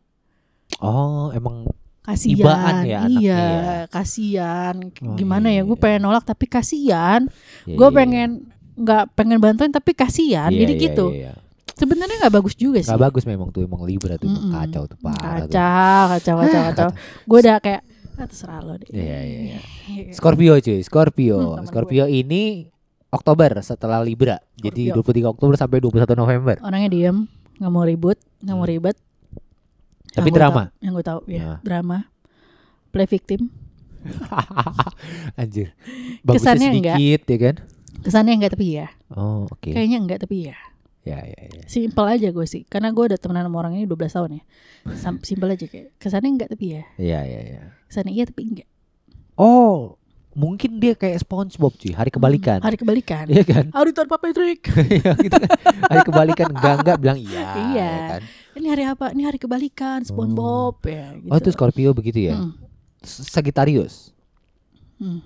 Oh, 0.77 1.31
emang 1.31 1.69
kasihan, 2.05 2.37
Ibaan 2.37 2.75
ya 2.85 2.99
iya, 3.09 3.17
ya. 3.33 3.77
kasihan. 3.89 4.75
Oh, 5.01 5.17
Gimana 5.17 5.49
ya, 5.49 5.65
gue 5.65 5.73
iya. 5.73 5.81
pengen 5.81 6.01
nolak 6.05 6.23
tapi 6.23 6.45
kasihan, 6.45 7.25
iya, 7.65 7.73
gue 7.73 7.89
iya, 7.89 7.97
pengen 7.97 8.29
nggak 8.75 9.03
pengen 9.17 9.37
bantuin 9.41 9.73
tapi 9.73 9.91
kasihan, 9.91 10.53
iya, 10.53 10.59
jadi 10.61 10.73
iya, 10.73 10.83
gitu. 10.85 11.05
iya, 11.11 11.33
iya. 11.33 11.33
Sebenarnya 11.75 12.15
nggak 12.23 12.35
bagus 12.39 12.55
juga 12.55 12.79
sih. 12.79 12.87
Nggak 12.87 13.03
bagus 13.03 13.23
memang 13.27 13.51
tuh 13.51 13.67
emang 13.67 13.83
Libra 13.83 14.15
tuh 14.15 14.31
emang 14.31 14.47
Mm-mm. 14.47 14.55
kacau 14.63 14.83
tuh 14.87 14.97
parah 15.01 15.43
kacau, 15.43 16.03
kacau, 16.15 16.35
kacau, 16.39 16.61
Ah, 16.61 16.65
kacau. 16.71 16.89
Gue 17.27 17.37
udah 17.43 17.57
kayak 17.59 17.81
ah, 18.15 18.25
terserah 18.31 18.59
lo 18.63 18.79
deh. 18.79 18.87
Iya, 18.95 19.19
iya, 19.19 19.39
iya. 19.43 19.59
Iya. 19.91 20.11
Scorpio 20.15 20.55
cuy, 20.55 20.79
Scorpio. 20.79 21.59
Hmm, 21.59 21.67
Scorpio 21.67 22.07
ini 22.07 22.71
Oktober 23.11 23.59
setelah 23.59 23.99
Libra. 23.99 24.39
Jadi 24.55 24.87
Scorpio. 24.87 25.27
23 25.27 25.33
Oktober 25.35 25.55
sampai 25.59 25.77
21 25.83 26.15
November. 26.15 26.55
Orangnya 26.63 26.87
diem, 26.87 27.17
nggak 27.59 27.71
mau 27.71 27.83
ribut, 27.83 28.15
nggak 28.39 28.55
mau 28.55 28.63
Hmm. 28.63 28.71
ribet. 28.71 28.95
Tapi 30.15 30.23
Yang 30.23 30.31
gua 30.31 30.39
drama. 30.39 30.55
tahu- 30.61 30.71
yang 30.79 30.93
gue 30.93 31.05
tahu 31.05 31.19
ya, 31.27 31.41
Nah. 31.41 31.59
drama. 31.61 31.97
Play 32.89 33.07
victim. 33.07 33.41
Anjir. 35.35 35.73
Bagusnya 36.21 36.55
Kesannya 36.55 36.69
enggak. 36.71 36.95
sedikit 36.95 37.21
ya 37.25 37.37
kan? 37.39 37.55
Kesannya 38.01 38.33
enggak 38.33 38.51
tapi 38.53 38.65
ya. 38.73 38.87
Oh, 39.11 39.45
oke. 39.45 39.69
Kayaknya 39.69 39.97
enggak 39.99 40.19
tapi 40.21 40.47
ya. 40.47 40.57
Ya, 41.03 41.21
ya, 41.21 41.41
ya. 41.43 41.63
Simpel 41.67 42.05
aja 42.07 42.27
gue 42.29 42.45
sih. 42.45 42.65
Karena 42.65 42.89
gue 42.89 43.03
udah 43.03 43.15
temenan 43.15 43.45
sama 43.45 43.57
orang 43.59 43.75
ini 43.75 43.85
12 43.85 44.09
tahun 44.09 44.41
ya. 44.41 44.43
Simpel 45.21 45.49
aja 45.51 45.65
kayak. 45.65 45.93
Kesannya 45.95 46.29
enggak 46.31 46.49
tapi 46.49 46.65
ya. 46.71 46.83
Iya, 46.95 47.19
iya, 47.23 47.39
iya. 47.43 47.61
Kesannya 47.85 48.11
iya 48.11 48.25
tapi 48.25 48.41
enggak. 48.43 48.69
Oh, 49.35 49.99
mungkin 50.31 50.79
dia 50.79 50.93
kayak 50.93 51.21
SpongeBob 51.21 51.75
cuy, 51.75 51.91
hari 51.91 52.09
kebalikan. 52.09 52.57
Hari 52.59 52.75
kebalikan. 52.75 53.25
Iya 53.27 53.43
kan? 53.43 53.65
Hari 53.69 53.91
tanpa 53.91 54.15
Patrick. 54.15 54.65
Iya 54.95 55.11
gitu 55.19 55.35
kan. 55.35 55.49
Hari 55.85 56.01
kebalikan 56.03 56.47
enggak 56.51 56.73
enggak 56.81 56.97
bilang 56.97 57.17
iya. 57.17 57.43
Iya. 57.53 57.89
ya 57.91 57.99
kan? 58.09 58.21
Ini 58.55 58.67
hari 58.71 58.83
apa? 58.87 59.11
Ini 59.11 59.27
hari 59.27 59.37
kebalikan. 59.37 60.01
SpongeBob 60.01 60.79
ya. 60.87 61.11
Gitu. 61.19 61.31
Oh, 61.31 61.37
itu 61.37 61.49
Scorpio 61.51 61.91
begitu 61.91 62.31
ya. 62.31 62.39
Hmm. 62.39 62.55
Sagittarius. 63.03 64.15
Hmm. 64.97 65.19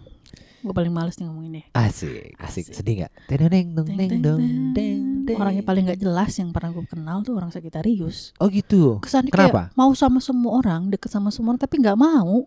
Gue 0.60 0.76
paling 0.76 0.92
males 0.92 1.15
nih 1.15 1.24
ngomongin 1.24 1.52
deh. 1.62 1.65
Asik, 1.72 2.36
asik. 2.36 2.68
Asik. 2.68 2.76
Sedih 2.76 2.94
enggak? 3.00 3.12
Teneng 3.32 3.68
dong, 3.72 3.88
Teng, 3.88 3.96
deng 3.96 4.10
teng, 4.12 4.20
dong, 4.20 4.39
deng 4.76 5.02
deng. 5.24 5.38
Orang 5.39 5.56
yang 5.56 5.63
paling 5.63 5.88
nggak 5.88 6.02
jelas 6.04 6.36
yang 6.36 6.52
pernah 6.52 6.76
gue 6.76 6.84
kenal 6.84 7.24
tuh 7.24 7.39
orang 7.39 7.48
Sagittarius. 7.48 8.36
Oh 8.44 8.52
gitu. 8.52 9.00
Kesannya 9.00 9.32
Kenapa? 9.32 9.72
kayak 9.72 9.78
mau 9.80 9.94
sama 9.96 10.20
semua 10.20 10.60
orang, 10.60 10.92
deket 10.92 11.08
sama 11.08 11.32
semua 11.32 11.56
orang 11.56 11.62
tapi 11.63 11.80
nggak 11.80 11.96
mau. 11.96 12.44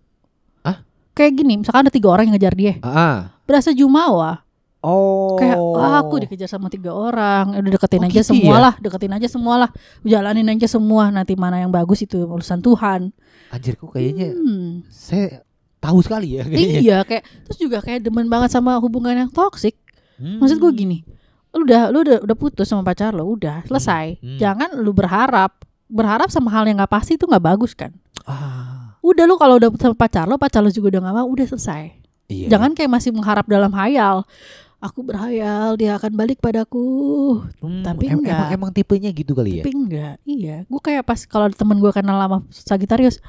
Hah? 0.61 0.85
Kayak 1.17 1.33
gini, 1.41 1.65
misalkan 1.65 1.89
ada 1.89 1.93
tiga 1.95 2.09
orang 2.13 2.29
yang 2.29 2.37
ngejar 2.37 2.53
dia, 2.53 2.75
Ah, 2.85 2.93
ah. 2.93 3.19
berasa 3.49 3.73
jumawa. 3.73 4.45
Oh. 4.83 5.39
Kayak 5.39 5.59
"Ah, 5.79 6.03
aku 6.03 6.19
dikejar 6.19 6.51
sama 6.51 6.67
tiga 6.67 6.91
orang, 6.91 7.55
udah 7.55 7.71
deketin 7.71 8.03
Oh, 8.03 8.07
aja 8.07 8.19
gitu 8.19 8.31
semua 8.35 8.57
ya? 8.59 8.61
lah, 8.61 8.75
deketin 8.77 9.13
aja 9.13 9.29
semua 9.31 9.55
lah, 9.57 9.71
jalanin 10.03 10.49
aja 10.49 10.67
semua. 10.67 11.07
Nanti 11.09 11.39
mana 11.39 11.57
yang 11.57 11.71
bagus 11.71 12.03
itu 12.03 12.19
urusan 12.19 12.59
Tuhan. 12.59 13.15
Anjir 13.49 13.75
kok 13.75 13.95
kayaknya 13.95 14.35
Hmm. 14.35 14.83
saya 14.91 15.47
tahu 15.79 16.03
sekali 16.03 16.35
ya 16.35 16.43
kayaknya. 16.43 16.79
Iya, 16.83 16.99
kayak 17.03 17.23
terus 17.47 17.59
juga 17.59 17.79
kayak 17.79 18.03
demen 18.03 18.27
banget 18.27 18.51
sama 18.51 18.75
hubungan 18.77 19.15
yang 19.17 19.31
toksik. 19.31 19.79
Hmm. 20.19 20.43
Maksud 20.43 20.59
gue 20.59 20.73
gini, 20.73 20.99
lu 21.51 21.63
udah 21.63 21.91
lu 21.91 22.03
udah 22.03 22.19
udah 22.21 22.37
putus 22.37 22.67
sama 22.67 22.83
pacar 22.83 23.15
lo, 23.15 23.23
udah 23.29 23.63
selesai. 23.65 24.19
Hmm. 24.19 24.39
Jangan 24.39 24.75
lu 24.77 24.91
berharap 24.91 25.63
berharap 25.87 26.27
sama 26.27 26.51
hal 26.51 26.65
yang 26.65 26.75
nggak 26.77 26.91
pasti 26.91 27.15
itu 27.15 27.23
nggak 27.23 27.45
bagus 27.45 27.73
kan. 27.73 27.95
Ah, 28.25 28.99
Udah 28.99 29.27
lu 29.27 29.35
kalau 29.35 29.59
udah 29.59 29.71
sama 29.77 29.95
pacar 29.95 30.25
lo, 30.25 30.39
pacar 30.39 30.59
lo 30.59 30.71
juga 30.71 30.91
udah 30.91 31.03
gak 31.03 31.17
mau, 31.17 31.27
udah 31.27 31.43
selesai. 31.45 31.91
iya. 32.27 32.47
Jangan 32.49 32.71
kayak 32.73 32.87
masih 32.89 33.11
mengharap 33.11 33.45
dalam 33.45 33.75
hayal. 33.75 34.23
Aku 34.83 35.07
berhayal 35.07 35.79
dia 35.79 35.95
akan 35.95 36.11
balik 36.19 36.43
padaku. 36.43 37.39
Hmm, 37.63 37.87
tapi 37.87 38.11
em- 38.11 38.19
enggak. 38.19 38.51
emang 38.51 38.51
emang 38.51 38.71
tipenya 38.75 39.15
gitu 39.15 39.31
kali 39.31 39.63
ya. 39.63 39.65
Tapi 39.65 39.73
enggak, 39.79 40.15
iya. 40.27 40.57
Gue 40.67 40.83
kayak 40.83 41.07
pas 41.07 41.23
kalau 41.23 41.47
temen 41.55 41.79
gue 41.79 41.93
kenal 41.95 42.19
lama 42.19 42.43
Sagitarius, 42.51 43.23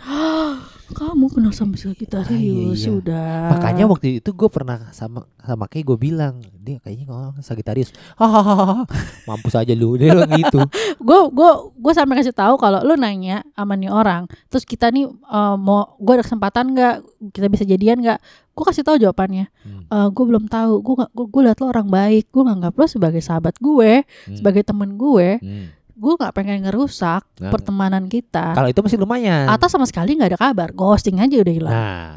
kamu 0.91 1.31
kenal 1.31 1.55
sama 1.55 1.73
Sagitarius, 1.73 2.27
Ah, 2.27 2.35
iya, 2.35 2.53
iya. 2.69 2.75
sudah. 2.75 3.55
Makanya 3.55 3.87
waktu 3.87 4.19
itu 4.19 4.29
gue 4.29 4.49
pernah 4.51 4.91
sama 4.91 5.23
sama 5.39 5.65
kayak 5.65 5.87
gue 5.87 5.97
bilang 5.97 6.43
dia 6.59 6.79
kayaknya 6.79 7.07
orang 7.07 7.39
Sagitarius. 7.39 7.95
Hahaha. 8.13 8.83
Mampus 9.27 9.55
aja 9.55 9.71
lu. 9.71 9.95
Dia 9.95 10.11
bilang 10.11 10.31
gitu. 10.33 10.59
gue 10.99 11.19
gue 11.31 11.49
gue 11.73 11.93
sampai 11.93 12.19
kasih 12.19 12.31
tahu 12.31 12.55
kalau 12.55 12.83
lu 12.83 12.93
nanya 12.93 13.47
sama 13.53 13.73
nih 13.73 13.87
orang, 13.87 14.27
terus 14.47 14.63
kita 14.63 14.89
nih 14.89 15.07
eh, 15.07 15.55
mau 15.55 15.95
gue 15.97 16.13
ada 16.13 16.23
kesempatan 16.23 16.65
nggak, 16.71 16.95
kita 17.31 17.47
bisa 17.47 17.63
jadian 17.63 17.99
nggak? 17.99 18.19
Gue 18.53 18.63
kasih 18.63 18.83
tahu 18.83 19.01
jawabannya. 19.01 19.49
Hmm. 19.65 20.13
gue 20.13 20.25
belum 20.25 20.45
tahu. 20.45 20.73
Gue 20.79 20.95
gue, 21.09 21.41
liat 21.41 21.57
lo 21.57 21.67
orang 21.67 21.87
baik. 21.87 22.29
Gue 22.29 22.43
nganggap 22.43 22.73
lo 22.73 22.85
sebagai 22.85 23.17
sahabat 23.17 23.57
gue, 23.57 24.05
Hmm. 24.05 24.35
sebagai 24.37 24.61
temen 24.61 24.93
gue. 24.93 25.41
Hmm. 25.41 25.67
Gue 25.93 26.13
nggak 26.13 26.33
pengen 26.33 26.63
ngerusak 26.63 27.21
Nah, 27.37 27.49
pertemanan 27.49 28.05
kita. 28.05 28.51
Kalau 28.51 28.65
itu 28.65 28.79
masih 28.79 28.97
lumayan. 28.97 29.45
Atau 29.45 29.67
sama 29.67 29.83
sekali 29.83 30.13
nggak 30.13 30.31
ada 30.31 30.39
kabar, 30.41 30.69
ghosting 30.69 31.17
aja 31.17 31.35
udah 31.35 31.53
hilang. 31.53 31.73
nah. 31.73 32.13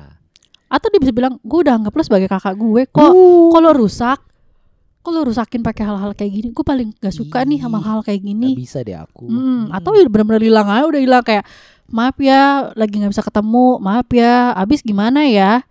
Atau 0.67 0.89
dia 0.89 0.99
bisa 0.99 1.11
bilang, 1.11 1.39
gue 1.39 1.59
udah 1.61 1.75
anggap 1.75 1.93
lo 1.93 2.03
sebagai 2.03 2.27
kakak 2.27 2.55
gue. 2.55 2.83
Kok 2.89 2.99
Uh, 3.07 3.49
kalau 3.51 3.71
rusak, 3.73 4.19
kalau 5.01 5.23
rusakin 5.23 5.63
pakai 5.63 5.85
hal-hal 5.85 6.11
kayak 6.11 6.33
gini, 6.33 6.49
gue 6.51 6.65
paling 6.65 6.91
gak 6.97 7.15
suka 7.15 7.41
nih 7.41 7.61
sama 7.61 7.79
Ih, 7.79 7.85
hal 7.85 7.99
kayak 8.03 8.21
gini. 8.21 8.51
bisa 8.53 8.83
deh 8.83 8.97
aku. 8.97 9.25
Hmm, 9.25 9.71
atau 9.71 9.93
ya 9.93 10.03
benar-benar 10.05 10.41
hilang 10.41 10.67
aja 10.67 10.85
udah 10.85 10.99
hilang 10.99 11.23
kayak 11.23 11.47
maaf 11.87 12.19
ya 12.19 12.43
lagi 12.73 12.99
nggak 12.99 13.15
bisa 13.15 13.23
ketemu 13.23 13.79
maaf 13.79 14.11
ya 14.11 14.51
abis 14.53 14.83
gimana 14.83 15.23
ya 15.23 15.63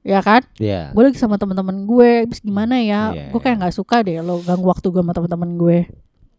ya 0.00 0.24
kan 0.24 0.40
ya. 0.56 0.88
gue 0.88 1.02
lagi 1.04 1.20
sama 1.20 1.36
teman-teman 1.36 1.84
gue 1.84 2.24
abis 2.24 2.40
gimana 2.40 2.80
ya 2.80 3.12
Iya, 3.12 3.28
gue 3.28 3.36
kayak 3.36 3.60
nggak 3.60 3.76
suka 3.76 4.00
deh 4.00 4.16
lo 4.18 4.40
ganggu 4.40 4.64
waktu 4.64 4.88
gue 4.88 4.96
sama 4.98 5.12
teman-teman 5.12 5.60
gue 5.60 5.78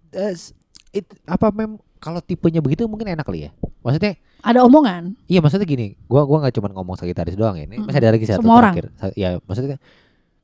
s- 0.09 0.57
it- 0.91 1.19
apa 1.23 1.49
mem 1.49 1.71
kalau 1.97 2.19
tipenya 2.19 2.59
begitu 2.59 2.85
mungkin 2.85 3.09
enak 3.09 3.23
kali 3.23 3.45
ya. 3.45 3.51
Maksudnya 3.79 4.15
ada 4.39 4.59
omongan 4.61 5.19
Iya 5.25 5.39
maksudnya 5.39 5.63
gini, 5.63 5.99
gua 6.05 6.23
gua 6.23 6.41
nggak 6.41 6.55
cuma 6.55 6.67
ngomong 6.69 6.95
Sagitarius 6.95 7.35
doang 7.35 7.55
ya. 7.55 7.63
Ini 7.63 7.75
Mm-mm. 7.75 7.85
masih 7.85 7.99
ada 7.99 8.09
lagi 8.09 8.25
satu 8.25 8.39
Semua 8.39 8.55
orang. 8.57 8.73
terakhir. 8.73 8.85
Sa- 8.95 9.15
Ya 9.15 9.29
maksudnya 9.41 9.77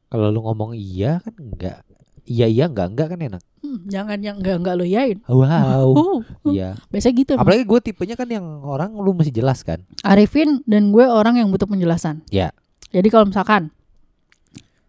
kalau 0.05 0.27
lu 0.29 0.39
ngomong 0.41 0.71
iya 0.73 1.19
kan 1.19 1.34
enggak 1.34 1.77
iya 2.23 2.45
iya 2.45 2.65
enggak 2.65 2.88
enggak 2.89 3.08
kan 3.10 3.19
enak. 3.21 3.41
Hmm, 3.60 3.79
jangan 3.86 4.17
yang 4.19 4.36
enggak 4.38 4.55
enggak 4.58 4.75
lo 4.75 4.86
yain. 4.86 5.17
Wow. 5.25 5.88
Oh, 5.91 6.17
Iya. 6.51 6.75
biasa 6.88 7.10
gitu. 7.12 7.34
Apalagi 7.34 7.63
gue 7.63 7.79
tipenya 7.81 8.13
kan 8.13 8.27
yang 8.27 8.43
orang 8.62 8.93
lu 8.93 9.12
mesti 9.12 9.31
jelas 9.31 9.62
kan. 9.62 9.81
Arifin 10.01 10.62
dan 10.63 10.89
gue 10.89 11.03
orang 11.03 11.38
yang 11.38 11.47
butuh 11.49 11.65
penjelasan. 11.65 12.21
Ya. 12.29 12.53
Jadi 12.89 13.08
kalau 13.08 13.25
misalkan 13.25 13.73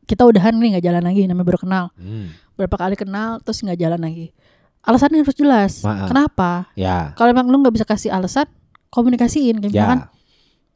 kita 0.07 0.23
udahan 0.23 0.55
nih 0.55 0.77
nggak 0.77 0.85
jalan 0.85 1.03
lagi, 1.03 1.27
namanya 1.27 1.47
baru 1.47 1.59
kenal, 1.59 1.85
Hmm. 1.95 2.31
berapa 2.55 2.77
kali 2.77 2.95
kenal 2.95 3.38
terus 3.40 3.59
nggak 3.61 3.75
jalan 3.77 3.99
lagi. 3.99 4.31
Alasannya 4.87 5.27
harus 5.27 5.35
jelas. 5.35 5.72
Maaf. 5.83 6.09
Kenapa? 6.09 6.70
Ya. 6.79 7.11
Kalau 7.18 7.35
emang 7.35 7.51
lu 7.51 7.59
nggak 7.59 7.75
bisa 7.75 7.87
kasih 7.87 8.14
alasan, 8.14 8.46
komunikasiin. 8.88 9.59
Kayak 9.59 9.75
Ya. 9.75 10.07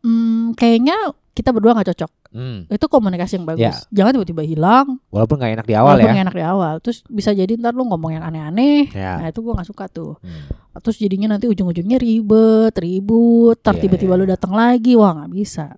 hmm, 0.03 0.59
kayaknya 0.59 0.97
kita 1.31 1.55
berdua 1.55 1.79
nggak 1.79 1.95
cocok. 1.95 2.11
Hmm. 2.31 2.63
Itu 2.71 2.87
komunikasi 2.87 3.39
yang 3.39 3.47
bagus. 3.47 3.63
Ya. 3.63 3.75
Jangan 4.03 4.19
tiba-tiba 4.19 4.43
hilang. 4.43 4.99
Walaupun 5.11 5.39
nggak 5.39 5.53
enak 5.63 5.67
di 5.67 5.75
awal 5.75 5.95
walaupun 5.95 6.07
ya. 6.07 6.13
nggak 6.15 6.27
enak 6.27 6.37
di 6.37 6.45
awal. 6.47 6.75
Terus 6.79 6.99
bisa 7.07 7.31
jadi 7.31 7.53
ntar 7.59 7.75
lu 7.75 7.87
ngomong 7.87 8.11
yang 8.15 8.25
aneh-aneh. 8.27 8.91
Ya. 8.91 9.19
Nah 9.19 9.31
itu 9.31 9.43
gue 9.43 9.55
nggak 9.55 9.69
suka 9.71 9.87
tuh. 9.87 10.19
Hmm. 10.23 10.47
Terus 10.79 10.97
jadinya 10.99 11.35
nanti 11.35 11.51
ujung-ujungnya 11.51 11.99
ribet, 11.99 12.75
ribut. 12.79 13.59
Ntar 13.63 13.79
Iya, 13.79 13.83
tiba-tiba 13.83 14.15
iya. 14.15 14.21
lu 14.23 14.27
datang 14.27 14.53
lagi, 14.55 14.95
wah 14.95 15.11
nggak 15.23 15.31
bisa. 15.31 15.75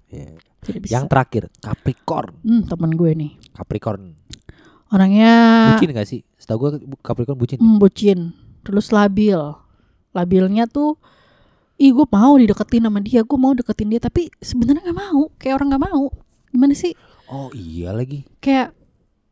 Tidak 0.62 0.80
bisa. 0.84 0.92
Yang 0.92 1.04
terakhir 1.08 1.42
Capricorn. 1.58 2.32
Hmm, 2.44 2.62
temen 2.68 2.90
gue 2.92 3.10
nih. 3.16 3.32
Capricorn. 3.56 4.02
Orangnya 4.92 5.32
Bucin 5.72 5.88
gak 5.96 6.04
sih? 6.04 6.20
Setahu 6.42 6.58
gue 6.58 6.70
Capricorn 6.98 7.38
bucin. 7.38 7.56
hmm, 7.56 7.78
bucin. 7.78 8.18
Terus 8.60 8.90
labil. 8.90 9.38
Labilnya 10.10 10.66
tuh 10.66 10.98
Ih 11.78 11.88
gue 11.88 12.04
mau 12.04 12.36
dideketin 12.36 12.84
sama 12.84 13.00
dia 13.00 13.24
Gue 13.24 13.40
mau 13.40 13.56
deketin 13.56 13.88
dia 13.88 13.96
Tapi 13.96 14.28
sebenarnya 14.38 14.84
nggak 14.84 14.98
mau 15.00 15.32
Kayak 15.40 15.56
orang 15.56 15.68
nggak 15.72 15.84
mau 15.88 16.04
Gimana 16.52 16.76
sih 16.76 16.92
Oh 17.26 17.48
iya 17.50 17.96
lagi. 17.96 18.28
Kayak 18.38 18.76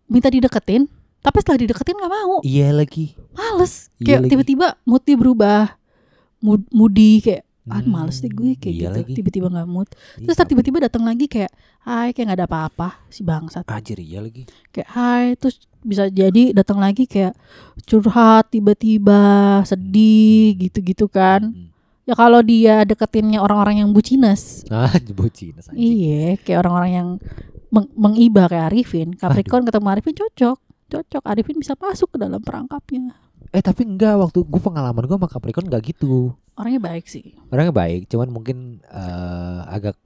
Minta 0.09 0.33
dideketin 0.33 0.89
Tapi 1.21 1.37
setelah 1.37 1.61
dideketin 1.61 1.95
nggak 1.95 2.09
mau 2.11 2.41
Iya 2.41 2.73
lagi. 2.73 3.13
Males 3.37 3.93
Iya 4.01 4.25
Kayak 4.25 4.33
tiba-tiba 4.33 4.67
moodnya 4.83 5.17
berubah 5.21 5.61
mood, 6.41 6.65
Moody 6.73 7.21
Kayak 7.21 7.45
Ah 7.63 7.79
Hmm, 7.79 7.91
males 7.91 8.19
deh 8.19 8.29
gue 8.29 8.55
kayak 8.55 8.73
iya 8.73 8.89
gitu. 8.89 8.97
lagi. 8.97 9.13
Tiba-tiba 9.15 9.47
nggak 9.49 9.69
mood. 9.69 9.89
Iya, 10.17 10.25
Terus 10.25 10.35
ntar 10.35 10.47
tiba-tiba 10.47 10.79
datang 10.81 11.03
lagi 11.03 11.27
kayak 11.27 11.53
Hai 11.79 12.11
kayak 12.11 12.27
nggak 12.27 12.39
ada 12.39 12.47
apa-apa 12.47 12.89
Si 13.07 13.21
bangsat. 13.21 13.65
Anjir 13.65 13.99
iya 13.99 14.21
lagi. 14.21 14.45
kayak 14.69 14.89
hai 14.91 15.25
terus 15.35 15.57
bisa 15.81 16.07
jadi 16.07 16.53
datang 16.53 16.77
lagi 16.77 17.05
kayak 17.05 17.33
curhat 17.83 18.49
tiba-tiba 18.49 19.21
sedih 19.63 20.57
gitu-gitu 20.59 21.05
kan. 21.07 21.51
Hmm. 21.51 21.69
ya 22.03 22.15
kalau 22.15 22.41
dia 22.41 22.83
deketinnya 22.83 23.39
orang-orang 23.39 23.81
yang 23.81 23.91
bucinas. 23.91 24.65
Ah, 24.67 24.91
bucin 25.13 25.55
anjing. 25.55 25.77
iya 25.77 26.35
kayak 26.37 26.59
orang-orang 26.61 26.91
yang 26.93 27.09
meng- 27.69 27.93
mengiba 27.95 28.45
kayak 28.47 28.67
Arifin. 28.69 29.13
Capricorn 29.13 29.63
ketemu 29.63 29.87
Arifin 29.91 30.17
cocok 30.17 30.59
cocok 30.91 31.23
Arifin 31.25 31.57
bisa 31.57 31.79
masuk 31.79 32.11
ke 32.13 32.19
dalam 32.19 32.43
perangkapnya 32.43 33.15
Eh 33.51 33.65
tapi 33.65 33.83
enggak 33.83 34.15
waktu 34.21 34.45
gue 34.45 34.61
pengalaman 34.61 35.09
gue 35.09 35.17
sama 35.17 35.27
Capricorn 35.27 35.67
gak 35.67 35.83
gitu. 35.83 36.35
orangnya 36.55 36.79
baik 36.83 37.09
sih 37.09 37.35
Orangnya 37.49 37.73
baik, 37.73 38.07
cuman 38.07 38.29
mungkin 38.29 38.79
eh, 38.85 39.61
agak 39.67 39.97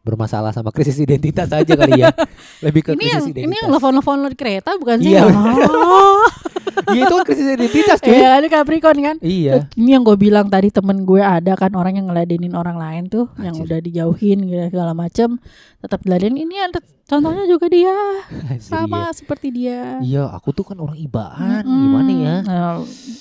bermasalah 0.00 0.48
sama 0.50 0.72
krisis 0.72 0.96
identitas 0.96 1.52
aja 1.52 1.76
kali 1.76 2.00
ya. 2.00 2.08
Lebih 2.64 2.80
ke 2.80 2.90
ini 2.96 3.04
krisis 3.04 3.12
yang 3.12 3.24
identitas. 3.28 3.44
ini 3.46 3.54
yang 3.60 3.68
telepon-telepon 3.68 4.16
lo 4.16 4.28
di 4.32 4.38
kereta 4.40 4.70
bukan 4.80 4.96
sih 5.04 5.12
Iya, 5.12 5.22
oh. 5.28 6.24
Iya 6.92 7.02
itu 7.02 7.14
kan 7.14 7.24
krisis 7.24 7.48
identitas 7.48 7.98
cuy. 7.98 8.10
Iya, 8.12 8.28
ada 8.34 8.46
Capricorn 8.48 8.98
kan 8.98 9.16
Iya. 9.20 9.68
Ini 9.72 9.90
yang 9.92 10.02
gue 10.02 10.16
bilang 10.16 10.46
tadi 10.46 10.68
temen 10.68 11.02
gue 11.02 11.18
ada 11.18 11.52
kan 11.54 11.70
orang 11.72 11.94
yang 11.94 12.06
ngeladenin 12.06 12.52
orang 12.52 12.74
lain 12.74 13.06
tuh 13.06 13.28
yang 13.36 13.52
Anjir. 13.52 13.66
udah 13.66 13.78
dijauhin 13.80 14.38
gitu 14.42 14.64
segala 14.68 14.92
macem 14.92 15.38
tetap 15.78 16.00
diladenin 16.00 16.44
ini 16.44 16.56
ada 16.58 16.76
contohnya 17.06 17.42
juga 17.44 17.66
dia 17.66 17.94
Anjir, 18.28 18.60
sama 18.60 19.08
seperti 19.10 19.48
dia 19.50 19.98
Iya, 19.98 20.28
aku 20.28 20.50
tuh 20.50 20.62
kan 20.64 20.76
orang 20.76 20.96
ibaan, 20.96 21.62
Mm-mm. 21.62 21.80
gimana 21.80 22.10
ya? 22.12 22.34
Nah, 22.42 22.72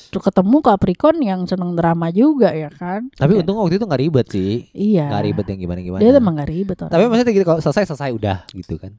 tuh 0.08 0.22
ketemu 0.22 0.58
Capricorn 0.60 1.20
yang 1.20 1.40
seneng 1.44 1.74
drama 1.74 2.10
juga 2.10 2.52
ya 2.52 2.68
kan 2.70 3.08
Tapi 3.12 3.32
Kayak- 3.32 3.44
untung 3.44 3.58
waktu 3.58 3.76
itu 3.76 3.86
nggak 3.86 4.02
ribet 4.02 4.28
sih, 4.28 4.52
iya 4.72 5.08
nggak 5.08 5.24
ribet 5.26 5.46
yang 5.48 5.60
gimana 5.60 5.80
gimana. 5.80 6.00
dia 6.00 6.12
emang 6.14 6.36
gak 6.36 6.50
ribet 6.50 6.78
orang. 6.80 6.92
Tapi 6.92 7.04
maksudnya 7.06 7.32
gitu 7.32 7.46
kalau 7.46 7.60
selesai 7.60 7.84
selesai 7.86 8.10
udah 8.12 8.38
gitu 8.52 8.76
kan? 8.76 8.92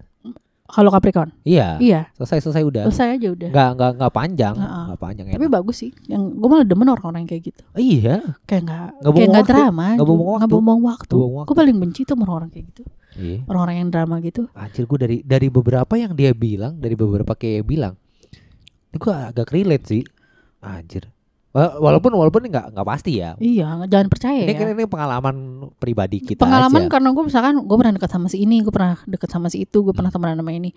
Kalau 0.70 0.88
Capricorn 0.88 1.30
Iya, 1.42 1.76
iya 1.78 2.00
selesai 2.14 2.40
selesai 2.40 2.62
udah. 2.62 2.82
selesai 2.86 3.08
aja 3.16 3.28
udah 3.28 3.48
Nggak 3.50 3.68
nggak 3.74 3.90
nggak 3.96 4.12
panjang, 4.12 4.54
Heeh. 4.54 4.84
nggak 4.86 5.00
panjang. 5.00 5.26
tapi 5.28 5.44
enak. 5.44 5.54
bagus 5.54 5.76
sih 5.78 5.90
yang 6.06 6.22
gue 6.32 6.48
malah 6.48 6.64
demen 6.64 6.86
orang-orang 6.86 7.20
yang 7.22 7.30
kayak 7.30 7.42
gitu 7.50 7.62
iya, 7.74 8.16
kayak 8.44 8.62
nggak 8.64 8.88
Nggak 8.96 9.12
kayak 9.12 9.30
waktu. 9.30 9.48
drama 9.48 9.86
Nggak 9.92 10.06
buang 10.06 10.20
waktu. 10.24 10.38
nggak 10.38 10.50
buang 10.52 10.82
waktu, 10.82 11.14
waktu. 11.16 11.46
gue 11.46 11.56
paling 11.56 11.76
benci 11.76 12.00
tuh 12.02 12.14
orang-orang 12.16 12.48
kayak 12.48 12.64
gitu 12.70 12.82
iya. 13.16 13.38
orang-orang 13.44 13.76
yang 13.76 13.88
drama 13.90 14.14
gitu 14.18 14.42
Anjir 14.52 14.84
gue 14.84 14.98
dari 14.98 15.16
dari 15.20 15.46
beberapa 15.48 15.92
yang 15.94 16.12
dia 16.14 16.30
bilang, 16.32 16.76
dari 16.76 16.94
beberapa 16.94 17.32
kayak 17.32 17.62
bilang, 17.62 17.94
gue 18.90 19.12
agak 19.12 19.50
relate 19.50 19.86
sih. 19.86 20.02
Anjir. 20.60 21.08
Wa- 21.50 21.76
Walaupun 21.76 22.12
walaupun 22.12 22.42
nggak 22.44 22.70
nggak 22.70 22.86
pasti 22.86 23.18
ya. 23.18 23.34
iya 23.36 23.74
jangan 23.82 24.06
percaya 24.06 24.38
Ini 24.40 24.48
ya 24.48 24.54
kan 24.54 24.66
ini 24.68 24.84
pengalaman 24.84 25.36
pribadi 25.76 26.18
kita 26.20 26.40
pengalaman 26.40 26.82
aja. 26.84 26.90
karena 26.92 27.08
gue 27.10 27.24
misalkan 27.24 27.54
gue 27.60 27.76
pernah 27.76 27.92
dekat 27.92 28.06
sama 28.08 28.26
si 28.26 28.36
ini 28.38 28.56
gue 28.60 28.70
pernah 28.70 28.94
dekat 29.02 29.26
sama 29.28 29.46
si 29.46 29.58
itu 29.60 29.78
gue 29.80 29.90
pernah 29.90 30.08
temenan 30.08 30.36
sama 30.36 30.52
ini 30.52 30.70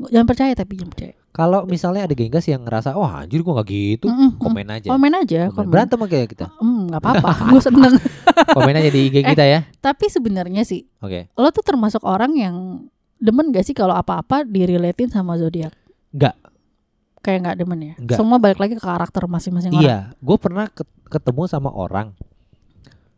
jangan 0.00 0.22
percaya 0.24 0.52
tapi 0.52 0.74
jangan 0.74 0.90
percaya 0.90 1.14
Kalau 1.30 1.64
misalnya 1.64 2.04
ada 2.04 2.12
genggas 2.12 2.44
yang 2.44 2.60
ngerasa, 2.60 2.92
wah 2.92 3.18
anjir 3.18 3.40
gue 3.40 3.48
nggak 3.50 3.64
gitu, 3.66 4.04
Mm-mm, 4.04 4.30
mm. 4.30 4.38
komen 4.38 4.66
aja. 4.68 4.88
komen 4.90 5.12
aja 5.16 5.40
Komen. 5.46 5.56
komen 5.56 5.68
Berantem 5.70 5.98
aja 5.98 6.10
kayak 6.12 6.28
kita. 6.28 6.46
Hmm, 6.54 6.80
nggak 6.86 7.00
apa-apa 7.00 7.28
gue 7.50 7.60
seneng 7.62 7.94
Komen 8.48 8.74
aja 8.74 8.90
di 8.90 9.00
IG 9.02 9.16
Eh. 9.16 9.24
kita 9.26 9.44
ya. 9.44 9.60
tapi 9.80 10.06
sebenarnya 10.06 10.62
sih 10.62 10.84
Oke. 10.98 11.32
lo 11.32 11.48
tuh 11.48 11.62
termasuk 11.62 12.04
orang 12.04 12.36
yang 12.36 12.56
demen 13.16 13.48
gak 13.48 13.64
sih 13.64 13.72
kalau 13.72 13.92
apa-apa 13.92 14.44
direlatein 14.44 15.08
sama 15.08 15.34
zodiak 15.34 15.72
Enggak. 16.10 16.36
Kayak 17.22 17.38
nggak 17.40 17.56
demen 17.56 17.80
ya 17.80 17.94
Nggak. 17.96 18.18
semua 18.18 18.36
balik 18.36 18.58
lagi 18.58 18.74
ke 18.74 18.82
karakter 18.82 19.22
masing-masing 19.24 19.70
orang 19.70 19.82
Iya, 19.82 19.98
gue 20.16 20.36
pernah 20.36 20.66
ket- 20.66 20.90
ketemu 21.06 21.42
sama 21.46 21.70
orang. 21.70 22.12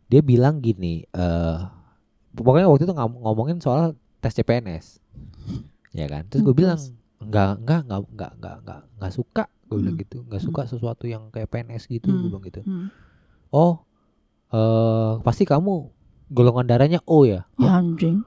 Dia 0.05 0.21
bilang 0.21 0.59
gini, 0.59 1.01
eh 1.03 1.57
pokoknya 2.31 2.67
waktu 2.67 2.85
itu 2.85 2.93
ngom- 2.93 3.19
ngomongin 3.19 3.57
soal 3.57 3.91
tes 4.19 4.31
CPNS, 4.31 5.01
ya 5.91 6.05
kan. 6.05 6.23
Terus 6.25 6.41
gue 6.41 6.51
Hmm, 6.51 6.61
bilang, 6.61 6.77
terus? 6.77 6.93
enggak, 7.19 7.49
enggak, 7.57 7.79
enggak, 7.81 8.01
enggak, 8.05 8.31
enggak, 8.31 8.55
enggak, 8.59 8.81
enggak 8.91 9.11
suka. 9.11 9.43
Gue 9.65 9.77
bilang 9.81 9.95
Hmm. 9.95 10.03
gitu, 10.03 10.17
enggak 10.21 10.41
suka 10.41 10.61
sesuatu 10.63 11.05
yang 11.05 11.23
kayak 11.29 11.49
PNS 11.49 11.83
gitu. 11.87 12.05
Gue 12.07 12.21
Hmm. 12.21 12.29
bilang 12.29 12.43
gitu. 12.43 12.61
Hmm. 12.61 12.87
Oh, 13.49 13.81
eh 14.51 15.13
pasti 15.19 15.43
kamu 15.43 15.89
golongan 16.27 16.65
darahnya 16.65 17.01
O 17.03 17.23
ya? 17.23 17.49
ya 17.55 17.71
anjing 17.75 18.21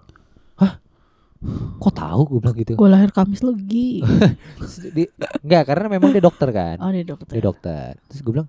Kok 1.78 1.94
tahu? 1.94 2.20
Gue 2.26 2.38
bilang 2.42 2.56
gitu. 2.58 2.72
gue 2.74 2.88
lahir 2.90 3.10
Kamis 3.14 3.46
legi 3.46 4.02
Di- 4.96 5.10
enggak, 5.46 5.62
karena 5.70 5.86
memang 5.86 6.10
dia 6.10 6.22
dokter 6.22 6.50
kan. 6.50 6.76
oh 6.82 6.90
dia 6.90 7.06
dokter 7.06 7.32
Dia 7.38 7.42
dokter. 7.46 7.90
Terus 8.10 8.20
gue 8.26 8.32
bilang, 8.34 8.48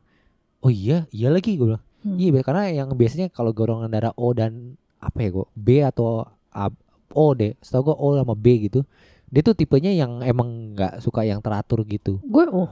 oh 0.66 0.72
iya, 0.74 1.06
iya 1.14 1.30
lagi 1.30 1.54
gue 1.54 1.68
bilang. 1.70 1.84
Hmm. 2.02 2.18
Iya, 2.18 2.42
karena 2.42 2.64
yang 2.72 2.90
biasanya 2.96 3.28
kalau 3.30 3.52
golongan 3.54 3.92
darah 3.92 4.16
O 4.18 4.34
dan 4.34 4.80
apa 4.98 5.18
ya 5.22 5.30
gue 5.30 5.46
B 5.54 5.68
atau 5.86 6.26
A, 6.50 6.72
O 7.14 7.26
deh, 7.38 7.54
setahu 7.62 7.94
gue 7.94 7.96
O 8.00 8.08
sama 8.18 8.34
B 8.34 8.70
gitu. 8.72 8.82
Dia 9.30 9.46
tuh 9.46 9.54
tipenya 9.54 9.94
yang 9.94 10.26
emang 10.26 10.74
nggak 10.74 11.06
suka 11.06 11.22
yang 11.22 11.38
teratur 11.38 11.86
gitu. 11.86 12.18
gue 12.26 12.46
oh 12.50 12.66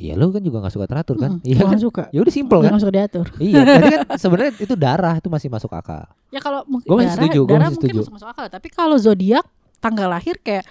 Iya, 0.00 0.16
lu 0.16 0.32
kan 0.32 0.40
juga 0.40 0.58
nggak 0.58 0.72
suka 0.72 0.86
teratur 0.86 1.14
kan? 1.14 1.36
Mm-mm, 1.36 1.44
Iya 1.44 1.56
kan? 1.58 1.66
nggak 1.68 1.82
suka 1.82 2.02
Ya 2.08 2.18
udah 2.18 2.32
simpel 2.32 2.56
Gue 2.56 2.64
kan? 2.64 2.70
nggak 2.72 2.82
suka 2.82 2.94
diatur 2.94 3.26
iya, 3.36 3.60
tapi 3.60 3.86
kan 3.86 4.00
sebenarnya 4.16 4.52
itu 4.56 4.74
darah 4.74 5.14
itu 5.14 5.28
masih 5.28 5.48
masuk 5.48 5.70
akal. 5.70 6.02
Ya 6.28 6.40
kalau 6.40 6.64
mungkin 6.64 6.88
Gua 6.88 6.96
masih 6.96 7.06
darah, 7.06 7.20
setuju, 7.20 7.38
gua 7.38 7.50
darah 7.50 7.60
masih 7.62 7.76
mungkin 7.76 7.94
setuju. 7.94 8.10
masuk, 8.10 8.28
akal. 8.28 8.46
Tapi 8.48 8.68
kalau 8.70 8.96
zodiak 8.96 9.44
tanggal 9.76 10.08
lahir 10.08 10.36
kayak 10.38 10.64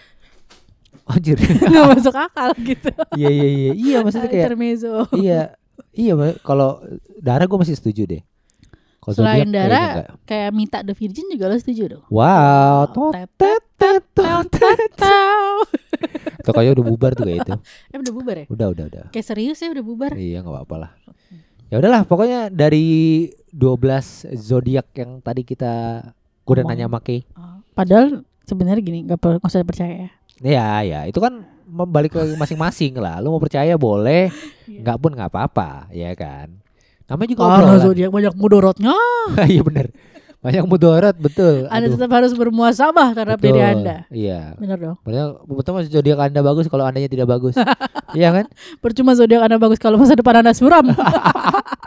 Anjir. 1.05 1.37
nggak 1.69 1.85
masuk 1.91 2.15
akal 2.15 2.49
gitu. 2.59 2.89
iya 3.13 3.29
iya 3.29 3.47
iya. 3.47 3.71
Iya 3.73 3.97
maksudnya 4.01 4.27
kayak 4.27 4.45
Intermezzo. 4.47 5.05
iya. 5.15 5.41
Iya, 5.89 6.13
kalau 6.39 6.81
darah 7.17 7.45
gue 7.45 7.57
masih 7.57 7.73
setuju 7.73 8.03
deh. 8.05 8.21
Kalau 8.99 9.13
Selain 9.15 9.41
zodiak 9.41 9.47
kayaknya 9.47 9.55
darah, 9.55 9.87
enggak. 9.89 10.07
Kayak 10.27 10.49
Mita 10.51 10.79
the 10.81 10.93
Virgin 10.93 11.25
juga 11.29 11.45
lo 11.45 11.55
setuju 11.55 11.83
dong. 11.87 12.03
Wow, 12.09 12.77
tot 12.89 13.13
Tet, 13.15 13.29
tet 13.33 13.63
tet 13.73 14.03
tot. 14.11 14.45
tet, 14.51 14.91
tau. 14.93 15.63
Tuh 16.39 16.51
kayaknya 16.51 16.73
udah 16.75 16.85
bubar 16.85 17.11
tuh 17.13 17.25
kayak 17.25 17.39
itu. 17.41 17.51
Eh 17.99 18.01
udah 18.01 18.13
bubar 18.15 18.35
ya? 18.39 18.45
Udah 18.47 18.67
udah 18.71 18.85
udah. 18.87 19.03
Kayak 19.11 19.27
serius 19.27 19.59
ya 19.59 19.67
udah 19.69 19.83
bubar. 19.83 20.11
Iya 20.15 20.39
nggak 20.39 20.55
apa-apa 20.55 20.75
lah. 20.79 20.91
Ya 21.67 21.75
udahlah, 21.77 22.01
pokoknya 22.01 22.47
dari 22.47 23.27
12 23.51 24.31
zodiak 24.33 24.89
yang 24.95 25.19
tadi 25.19 25.43
kita 25.43 26.01
gue 26.41 26.53
udah 26.55 26.65
nanya 26.65 26.87
sama 26.87 26.97
Kay. 26.97 27.27
Oh, 27.35 27.59
Padahal 27.75 28.23
sebenarnya 28.41 28.81
gini, 28.81 29.03
nggak 29.03 29.19
perlu 29.19 29.37
nggak 29.37 29.51
usah 29.51 29.61
percaya 29.61 29.93
ya. 29.93 30.09
Ya 30.39 30.67
ya, 30.81 30.99
itu 31.05 31.19
kan 31.19 31.43
membalik 31.67 32.15
ke 32.15 32.21
masing-masing 32.33 32.95
lah. 32.95 33.19
Lu 33.19 33.29
mau 33.29 33.43
percaya 33.43 33.75
boleh, 33.75 34.31
Iya. 34.65 34.79
nggak 34.81 34.97
pun 34.97 35.11
nggak 35.13 35.29
apa-apa, 35.29 35.91
ya 35.91 36.15
kan. 36.15 36.57
Namanya 37.05 37.29
juga 37.29 37.41
Karena 37.43 37.57
obrolan. 37.67 37.83
zodiak 37.83 38.09
banyak 38.09 38.33
mudorotnya, 38.33 38.95
Iya 39.51 39.61
bener. 39.61 39.91
Banyak 40.39 40.63
mudarat 40.71 41.19
betul. 41.19 41.67
Anda 41.67 41.91
Aduh, 41.91 41.99
tetap 41.99 42.11
harus 42.15 42.31
bermuasabah 42.31 43.11
terhadap 43.11 43.43
betul. 43.43 43.47
diri 43.51 43.59
Anda. 43.59 43.95
Iya. 44.07 44.55
Bener 44.55 44.77
dong. 44.79 44.95
Maksudnya 45.03 45.25
pertama 45.51 45.79
zodiak 45.83 46.19
Anda 46.31 46.39
bagus 46.39 46.65
kalau 46.71 46.83
andanya 46.87 47.11
tidak 47.11 47.27
bagus. 47.27 47.55
Iya 48.09 48.33
kan? 48.33 48.45
Percuma 48.81 49.13
zodiak 49.13 49.45
Anda 49.45 49.61
bagus 49.61 49.77
kalau 49.77 50.01
masa 50.01 50.17
depan 50.17 50.41
Anda 50.41 50.57
suram. 50.57 50.89